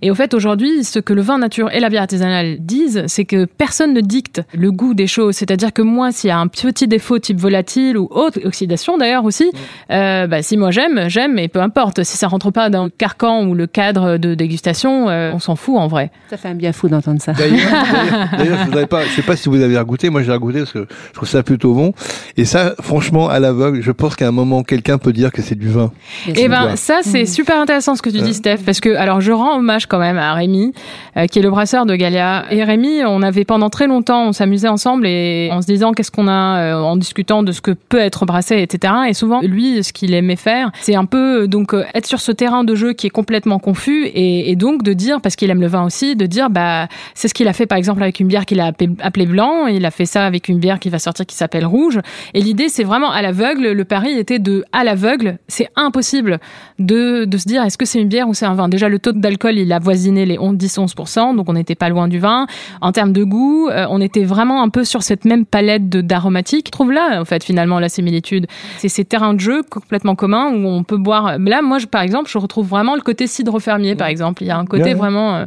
Et 0.00 0.10
au 0.10 0.14
fait, 0.14 0.34
aujourd'hui, 0.34 0.84
ce 0.84 0.98
que 0.98 1.12
le 1.12 1.22
vin 1.22 1.38
nature 1.38 1.70
et 1.70 1.80
la 1.80 1.88
bière 1.88 2.02
artisanale 2.02 2.56
disent, 2.60 3.04
c'est 3.06 3.24
que 3.24 3.44
personne 3.44 3.94
ne 3.94 4.00
dicte 4.00 4.42
le 4.54 4.70
goût 4.72 4.94
des 4.94 5.06
choses. 5.06 5.36
C'est-à-dire 5.36 5.72
que 5.72 5.82
moi, 5.82 6.12
s'il 6.12 6.28
y 6.28 6.32
a 6.32 6.38
un 6.38 6.48
petit 6.48 6.88
défaut 6.88 7.18
type 7.18 7.38
volatile 7.38 7.98
ou 7.98 8.08
autre, 8.10 8.40
oxydation 8.44 8.98
d'ailleurs 8.98 9.24
aussi, 9.24 9.50
euh, 9.90 10.26
bah, 10.26 10.42
si 10.42 10.56
moi 10.56 10.70
j'aime, 10.70 11.08
j'aime, 11.08 11.38
et 11.38 11.48
peu 11.48 11.60
importe. 11.60 12.02
Si 12.02 12.16
ça 12.16 12.28
rentre 12.28 12.50
pas 12.50 12.70
dans 12.70 12.84
le 12.84 12.90
carcan 12.90 13.46
ou 13.46 13.54
le 13.54 13.66
cadre 13.66 14.16
de 14.16 14.34
dégustation, 14.34 14.61
euh, 14.66 15.32
on 15.34 15.38
s'en 15.38 15.56
fout 15.56 15.76
en 15.76 15.88
vrai. 15.88 16.10
Ça 16.30 16.36
fait 16.36 16.48
un 16.48 16.54
bien 16.54 16.72
fou 16.72 16.88
d'entendre 16.88 17.20
ça. 17.20 17.32
D'ailleurs, 17.32 17.58
je 18.38 18.64
voudrais 18.66 18.86
pas. 18.86 19.04
Je 19.04 19.10
sais 19.10 19.22
pas 19.22 19.36
si 19.36 19.48
vous 19.48 19.60
avez 19.60 19.78
goûté. 19.84 20.10
Moi, 20.10 20.22
j'ai 20.22 20.36
goûté 20.38 20.60
parce 20.60 20.72
que 20.72 20.86
je 21.08 21.14
trouve 21.14 21.28
ça 21.28 21.42
plutôt 21.42 21.74
bon. 21.74 21.92
Et 22.36 22.44
ça, 22.44 22.74
franchement, 22.80 23.28
à 23.28 23.38
l'aveugle, 23.40 23.82
je 23.82 23.90
pense 23.92 24.16
qu'à 24.16 24.28
un 24.28 24.32
moment, 24.32 24.62
quelqu'un 24.62 24.98
peut 24.98 25.12
dire 25.12 25.30
que 25.32 25.42
c'est 25.42 25.54
du 25.58 25.68
vin. 25.68 25.90
Et 26.34 26.48
ben 26.48 26.62
Ouais. 26.62 26.76
ça 26.76 27.00
c'est 27.02 27.26
super 27.26 27.58
intéressant 27.60 27.96
ce 27.96 28.02
que 28.02 28.10
tu 28.10 28.20
dis 28.20 28.34
Steph 28.34 28.58
parce 28.64 28.78
que 28.80 28.94
alors 28.94 29.20
je 29.20 29.32
rends 29.32 29.56
hommage 29.58 29.86
quand 29.86 29.98
même 29.98 30.16
à 30.18 30.32
Rémi 30.34 30.72
euh, 31.16 31.26
qui 31.26 31.38
est 31.38 31.42
le 31.42 31.50
brasseur 31.50 31.86
de 31.86 31.96
Galia 31.96 32.44
et 32.50 32.62
Rémi 32.62 33.00
on 33.04 33.22
avait 33.22 33.44
pendant 33.44 33.68
très 33.70 33.86
longtemps 33.88 34.28
on 34.28 34.32
s'amusait 34.32 34.68
ensemble 34.68 35.06
et 35.06 35.48
en 35.50 35.60
se 35.60 35.66
disant 35.66 35.92
qu'est-ce 35.92 36.10
qu'on 36.12 36.28
a 36.28 36.58
euh, 36.60 36.74
en 36.76 36.96
discutant 36.96 37.42
de 37.42 37.50
ce 37.50 37.60
que 37.60 37.72
peut 37.72 37.98
être 37.98 38.26
brassé 38.26 38.58
etc 38.62 38.92
et 39.08 39.14
souvent 39.14 39.40
lui 39.42 39.82
ce 39.82 39.92
qu'il 39.92 40.14
aimait 40.14 40.36
faire 40.36 40.70
c'est 40.80 40.94
un 40.94 41.04
peu 41.04 41.48
donc 41.48 41.74
euh, 41.74 41.84
être 41.94 42.06
sur 42.06 42.20
ce 42.20 42.30
terrain 42.32 42.62
de 42.64 42.74
jeu 42.76 42.92
qui 42.92 43.08
est 43.08 43.10
complètement 43.10 43.58
confus 43.58 44.04
et, 44.06 44.50
et 44.50 44.51
donc 44.56 44.82
de 44.82 44.92
dire 44.92 45.20
parce 45.20 45.36
qu'il 45.36 45.50
aime 45.50 45.60
le 45.60 45.66
vin 45.66 45.84
aussi 45.84 46.16
de 46.16 46.26
dire 46.26 46.50
bah 46.50 46.88
c'est 47.14 47.28
ce 47.28 47.34
qu'il 47.34 47.48
a 47.48 47.52
fait 47.52 47.66
par 47.66 47.78
exemple 47.78 48.02
avec 48.02 48.20
une 48.20 48.28
bière 48.28 48.46
qu'il 48.46 48.60
a 48.60 48.66
appelée, 48.66 49.26
blanc 49.26 49.66
il 49.66 49.84
a 49.84 49.90
fait 49.90 50.06
ça 50.06 50.26
avec 50.26 50.48
une 50.48 50.58
bière 50.58 50.78
qui 50.78 50.88
va 50.88 50.98
sortir 50.98 51.26
qui 51.26 51.36
s'appelle 51.36 51.66
rouge 51.66 52.00
et 52.34 52.40
l'idée 52.40 52.68
c'est 52.68 52.84
vraiment 52.84 53.10
à 53.10 53.22
l'aveugle 53.22 53.72
le 53.72 53.84
pari 53.84 54.12
était 54.18 54.38
de 54.38 54.64
à 54.72 54.84
l'aveugle 54.84 55.38
c'est 55.48 55.68
impossible 55.76 56.40
de, 56.78 57.24
de 57.24 57.38
se 57.38 57.48
dire 57.48 57.62
est-ce 57.62 57.78
que 57.78 57.84
c'est 57.84 58.00
une 58.00 58.08
bière 58.08 58.28
ou 58.28 58.34
c'est 58.34 58.46
un 58.46 58.54
vin? 58.54 58.68
Déjà, 58.68 58.88
le 58.88 58.98
taux 58.98 59.12
d'alcool, 59.12 59.58
il 59.58 59.72
a 59.72 59.78
voisiné 59.78 60.26
les 60.26 60.36
10-11%, 60.36 61.36
donc 61.36 61.48
on 61.48 61.52
n'était 61.52 61.74
pas 61.74 61.88
loin 61.88 62.08
du 62.08 62.18
vin. 62.18 62.46
En 62.80 62.92
termes 62.92 63.12
de 63.12 63.24
goût, 63.24 63.68
euh, 63.68 63.86
on 63.88 64.00
était 64.00 64.24
vraiment 64.24 64.62
un 64.62 64.68
peu 64.68 64.84
sur 64.84 65.02
cette 65.02 65.24
même 65.24 65.44
palette 65.46 65.88
d'aromatiques. 65.88 66.66
Je 66.66 66.72
trouve 66.72 66.92
là, 66.92 67.20
en 67.20 67.24
fait, 67.24 67.44
finalement, 67.44 67.78
la 67.78 67.88
similitude. 67.88 68.46
C'est 68.78 68.88
ces 68.88 69.04
terrains 69.04 69.34
de 69.34 69.40
jeu 69.40 69.62
complètement 69.62 70.14
communs 70.14 70.52
où 70.52 70.66
on 70.66 70.84
peut 70.84 70.96
boire. 70.96 71.38
Mais 71.38 71.50
Là, 71.50 71.62
moi, 71.62 71.78
je, 71.78 71.86
par 71.86 72.02
exemple, 72.02 72.30
je 72.30 72.38
retrouve 72.38 72.66
vraiment 72.66 72.94
le 72.94 73.02
côté 73.02 73.26
cidre 73.26 73.58
fermier, 73.60 73.94
par 73.94 74.08
exemple. 74.08 74.41
Il 74.42 74.46
y 74.48 74.50
a 74.50 74.58
un 74.58 74.66
côté 74.66 74.94
vraiment. 74.94 75.36
euh, 75.36 75.44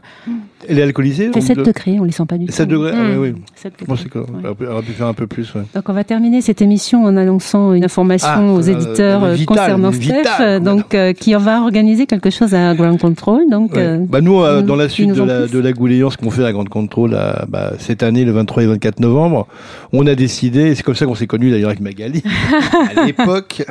Elle 0.67 0.79
est 0.79 0.81
alcoolisée 0.83 1.25
C'est 1.25 1.31
donc 1.31 1.43
7 1.43 1.57
de- 1.57 1.63
degrés, 1.63 1.97
on 1.99 2.05
les 2.05 2.11
sent 2.11 2.23
pas 2.27 2.37
du 2.39 2.47
tout. 2.47 2.51
7 2.51 2.67
degrés, 2.67 2.91
ah, 2.95 3.19
oui, 3.19 3.29
oui. 3.35 3.41
7 3.55 3.73
Je 3.79 3.85
pensais 3.85 4.05
degrés. 4.05 4.21
qu'on 4.25 4.33
Ouais. 4.33 4.45
aurait 4.45 4.55
pu- 4.55 4.65
aurait 4.67 4.81
pu 4.81 4.91
faire 4.93 5.05
un 5.07 5.13
peu 5.13 5.27
plus. 5.27 5.53
ouais. 5.53 5.61
Donc 5.75 5.87
on 5.87 5.93
va 5.93 6.03
terminer 6.03 6.41
cette 6.41 6.61
émission 6.61 7.03
en 7.03 7.15
annonçant 7.17 7.73
une 7.73 7.83
information 7.83 8.27
Ah, 8.31 8.41
aux 8.51 8.67
euh, 8.67 8.71
éditeurs 8.71 9.23
euh, 9.23 9.33
vital, 9.33 9.45
concernant 9.57 9.89
vital, 9.91 10.19
Steph, 10.25 10.41
euh, 10.43 10.59
donc 10.59 10.95
euh, 10.95 11.13
qui 11.13 11.33
va 11.35 11.61
organiser 11.61 12.07
quelque 12.07 12.29
chose 12.31 12.55
à 12.55 12.73
Ground 12.73 12.99
Control. 12.99 13.41
Donc 13.51 13.73
Ouais. 13.73 13.79
euh, 13.83 13.97
bah 14.09 14.21
nous, 14.21 14.41
euh, 14.41 14.61
dans 14.63 14.75
la 14.75 14.89
suite 14.89 15.11
de 15.13 15.21
la, 15.23 15.45
de 15.45 15.59
la 15.59 15.71
Gouléance 15.73 16.17
qu'on 16.17 16.31
fait 16.31 16.45
à 16.45 16.51
Grande 16.51 16.69
Contrôle 16.69 17.13
à- 17.13 17.45
bah, 17.47 17.73
cette 17.77 18.01
année, 18.01 18.25
le 18.25 18.31
23 18.31 18.63
et 18.63 18.67
24 18.67 18.99
novembre, 19.01 19.47
on 19.93 20.07
a 20.07 20.15
décidé, 20.15 20.61
et 20.71 20.75
c'est 20.75 20.83
comme 20.83 20.95
ça 20.95 21.05
qu'on 21.05 21.15
s'est 21.15 21.27
connus 21.27 21.51
d'ailleurs 21.51 21.69
avec 21.69 21.81
Magali, 21.81 22.23
à 22.97 23.05
l'époque, 23.05 23.63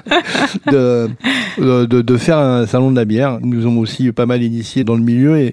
de, 0.70 1.08
de, 1.58 1.84
de- 1.86 2.02
de 2.02 2.16
faire 2.16 2.38
un 2.38 2.66
salon 2.66 2.90
de 2.90 2.96
la 2.96 3.04
bière. 3.04 3.38
Ils 3.42 3.48
nous 3.50 3.66
ont 3.66 3.78
aussi 3.78 4.12
pas 4.12 4.26
mal 4.26 4.42
initiés 4.42 4.84
dans 4.84 4.94
le 4.94 5.00
milieu 5.02 5.13
et, 5.36 5.52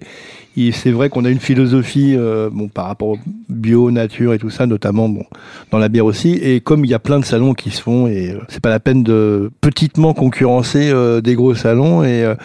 et 0.58 0.72
c'est 0.74 0.92
vrai 0.92 1.10
qu'on 1.10 1.24
a 1.24 1.30
une 1.30 1.40
philosophie 1.40 2.14
euh, 2.18 2.50
bon, 2.52 2.68
par 2.68 2.88
rapport 2.88 3.08
au 3.10 3.18
bio, 3.48 3.90
nature 3.90 4.34
et 4.34 4.38
tout 4.38 4.50
ça, 4.50 4.66
notamment 4.68 5.08
bon, 5.08 5.24
dans 5.72 5.78
la 5.78 5.88
bière 5.88 6.06
aussi. 6.06 6.34
Et 6.42 6.60
comme 6.60 6.84
il 6.84 6.92
y 6.92 6.94
a 6.94 7.00
plein 7.00 7.20
de 7.20 7.26
salons 7.26 7.54
qui 7.54 7.70
se 7.70 7.82
font, 7.82 8.08
et 8.08 8.32
euh, 8.32 8.40
c'est 8.50 8.60
pas 8.62 8.70
la 8.70 8.82
peine 8.82 9.02
de 9.04 9.50
petitement 9.62 10.14
concurrencer 10.14 10.90
euh, 10.92 11.22
des 11.22 11.36
gros 11.36 11.56
salons. 11.56 12.04
Et, 12.04 12.24
euh, 12.26 12.36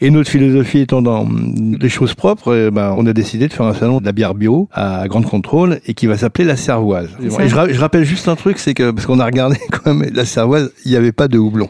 et 0.00 0.10
notre 0.10 0.28
philosophie 0.28 0.80
étant 0.80 1.02
dans 1.02 1.24
mm, 1.24 1.76
des 1.78 1.88
choses 1.88 2.14
propres, 2.14 2.66
eh 2.68 2.70
ben, 2.72 2.94
on 2.98 3.06
a 3.06 3.12
décidé 3.12 3.46
de 3.46 3.52
faire 3.52 3.66
un 3.66 3.74
salon 3.74 4.00
de 4.00 4.04
la 4.06 4.12
bière 4.12 4.34
bio 4.34 4.68
à 4.72 5.06
Grande 5.06 5.26
Contrôle 5.26 5.78
et 5.86 5.94
qui 5.94 6.06
va 6.08 6.16
s'appeler 6.18 6.44
la 6.44 6.56
Cervoise. 6.56 7.10
C'est 7.28 7.44
Et 7.44 7.48
je, 7.48 7.54
ra- 7.54 7.68
je 7.72 7.78
rappelle 7.78 8.04
juste 8.04 8.26
un 8.26 8.34
truc, 8.34 8.58
c'est 8.58 8.74
que 8.74 8.90
parce 8.90 9.06
qu'on 9.06 9.20
a 9.20 9.24
regardé 9.24 9.58
quand 9.84 9.94
même 9.94 10.10
la 10.12 10.24
Cervoise, 10.24 10.72
il 10.84 10.90
n'y 10.90 10.96
avait 10.96 11.12
pas 11.12 11.28
de 11.28 11.38
houblon. 11.38 11.68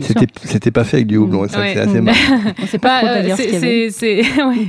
C'était 0.00 0.26
c'était 0.44 0.70
pas 0.70 0.84
fait 0.84 0.98
avec 0.98 1.06
du 1.06 1.16
houblon. 1.16 1.40
Ouais. 1.42 1.48
C'est 1.50 1.78
assez 1.78 2.00
marrant. 2.00 2.18
on 2.62 2.66
sait 2.66 2.78
pas 2.78 3.02
Bah, 3.02 3.22
trop 3.22 3.32
euh, 3.42 3.90
ce 3.90 4.04
ouais. 4.48 4.66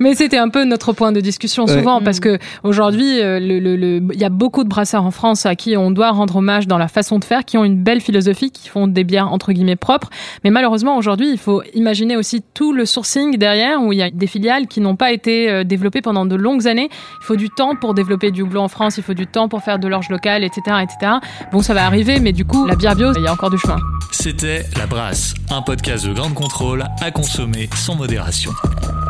Mais 0.00 0.14
c'était 0.14 0.38
un 0.38 0.48
peu 0.48 0.64
notre 0.64 0.92
point 0.92 1.12
de 1.12 1.20
discussion 1.20 1.64
Ouais. 1.64 1.72
souvent 1.78 2.00
Mm. 2.00 2.04
parce 2.04 2.20
que 2.20 2.38
aujourd'hui, 2.64 3.20
euh, 3.20 3.38
le, 3.40 3.58
le, 3.58 3.76
le- 3.76 4.02
il 4.12 4.20
y 4.20 4.24
a 4.24 4.28
beaucoup 4.28 4.64
de 4.64 4.68
brasseurs 4.68 5.04
en 5.04 5.10
France 5.10 5.46
à 5.46 5.54
qui 5.54 5.76
on 5.76 5.90
doit 5.90 6.10
rendre 6.10 6.36
hommage 6.36 6.66
dans 6.66 6.78
la 6.78 6.88
façon 6.88 7.18
de 7.18 7.24
faire, 7.24 7.44
qui 7.44 7.56
ont 7.58 7.64
une 7.64 7.82
belle 7.82 8.00
philosophie, 8.00 8.50
qui 8.50 8.68
font 8.68 8.86
des 8.86 9.04
bières 9.04 9.32
entre 9.32 9.52
guillemets 9.52 9.76
propres. 9.76 10.10
Mais 10.44 10.50
malheureusement, 10.50 10.96
aujourd'hui, 10.96 11.30
il 11.30 11.38
faut 11.38 11.62
imaginer 11.74 12.16
aussi 12.16 12.42
tout 12.54 12.72
le 12.72 12.84
sourcing 12.86 13.36
derrière 13.36 13.82
où 13.82 13.92
il 13.92 13.98
y 13.98 14.02
a 14.02 14.10
des 14.10 14.26
filiales 14.26 14.66
qui 14.66 14.80
n'ont 14.80 14.96
pas 14.96 15.12
été 15.12 15.50
euh, 15.50 15.64
développées 15.64 16.02
pendant 16.02 16.26
de 16.26 16.34
longues 16.36 16.66
années. 16.68 16.88
Il 16.90 17.24
faut 17.24 17.36
du 17.36 17.48
temps 17.50 17.74
pour 17.74 17.94
développer 17.94 18.30
du 18.30 18.42
houblon 18.42 18.62
en 18.62 18.68
France, 18.68 18.96
il 18.98 19.02
faut 19.02 19.14
du 19.14 19.26
temps 19.26 19.48
pour 19.48 19.62
faire 19.62 19.78
de 19.78 19.88
l'orge 19.88 20.08
locale, 20.08 20.44
etc., 20.44 20.60
etc. 20.82 21.12
Bon, 21.52 21.60
ça 21.62 21.74
va 21.74 21.84
arriver, 21.86 22.20
mais 22.20 22.32
du 22.32 22.44
coup, 22.44 22.66
la 22.66 22.76
bière 22.76 22.94
bio, 22.96 23.12
il 23.16 23.22
y 23.22 23.26
a 23.26 23.32
encore 23.32 23.50
du 23.50 23.58
chemin. 23.58 23.76
C'était 24.12 24.45
La 24.46 24.86
Brasse, 24.86 25.34
un 25.50 25.60
podcast 25.60 26.06
de 26.06 26.12
grande 26.12 26.34
contrôle 26.34 26.84
à 27.00 27.10
consommer 27.10 27.68
sans 27.74 27.96
modération. 27.96 28.52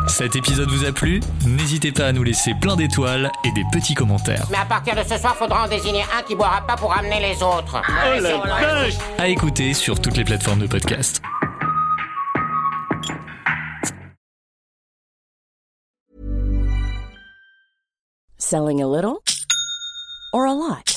Cet 0.07 0.35
épisode 0.35 0.67
vous 0.67 0.83
a 0.83 0.91
plu? 0.91 1.19
N'hésitez 1.45 1.91
pas 1.91 2.07
à 2.07 2.11
nous 2.11 2.23
laisser 2.23 2.55
plein 2.59 2.75
d'étoiles 2.75 3.31
et 3.43 3.51
des 3.51 3.63
petits 3.71 3.93
commentaires. 3.93 4.47
Mais 4.49 4.57
à 4.57 4.65
partir 4.65 4.95
de 4.95 5.07
ce 5.07 5.15
soir, 5.15 5.35
faudra 5.35 5.65
en 5.65 5.67
désigner 5.67 6.01
un 6.17 6.23
qui 6.23 6.33
boira 6.33 6.65
pas 6.65 6.75
pour 6.75 6.91
amener 6.91 7.19
les 7.19 7.43
autres. 7.43 7.79
Oh 7.87 8.19
la 8.19 8.37
vache 8.39 8.93
À 9.19 9.27
écouter 9.27 9.75
sur 9.75 10.01
toutes 10.01 10.17
les 10.17 10.23
plateformes 10.23 10.59
de 10.59 10.65
podcast. 10.65 11.21
Selling 18.39 18.81
a 18.81 18.87
little 18.87 19.21
or 20.33 20.47
a 20.47 20.53
lot? 20.53 20.96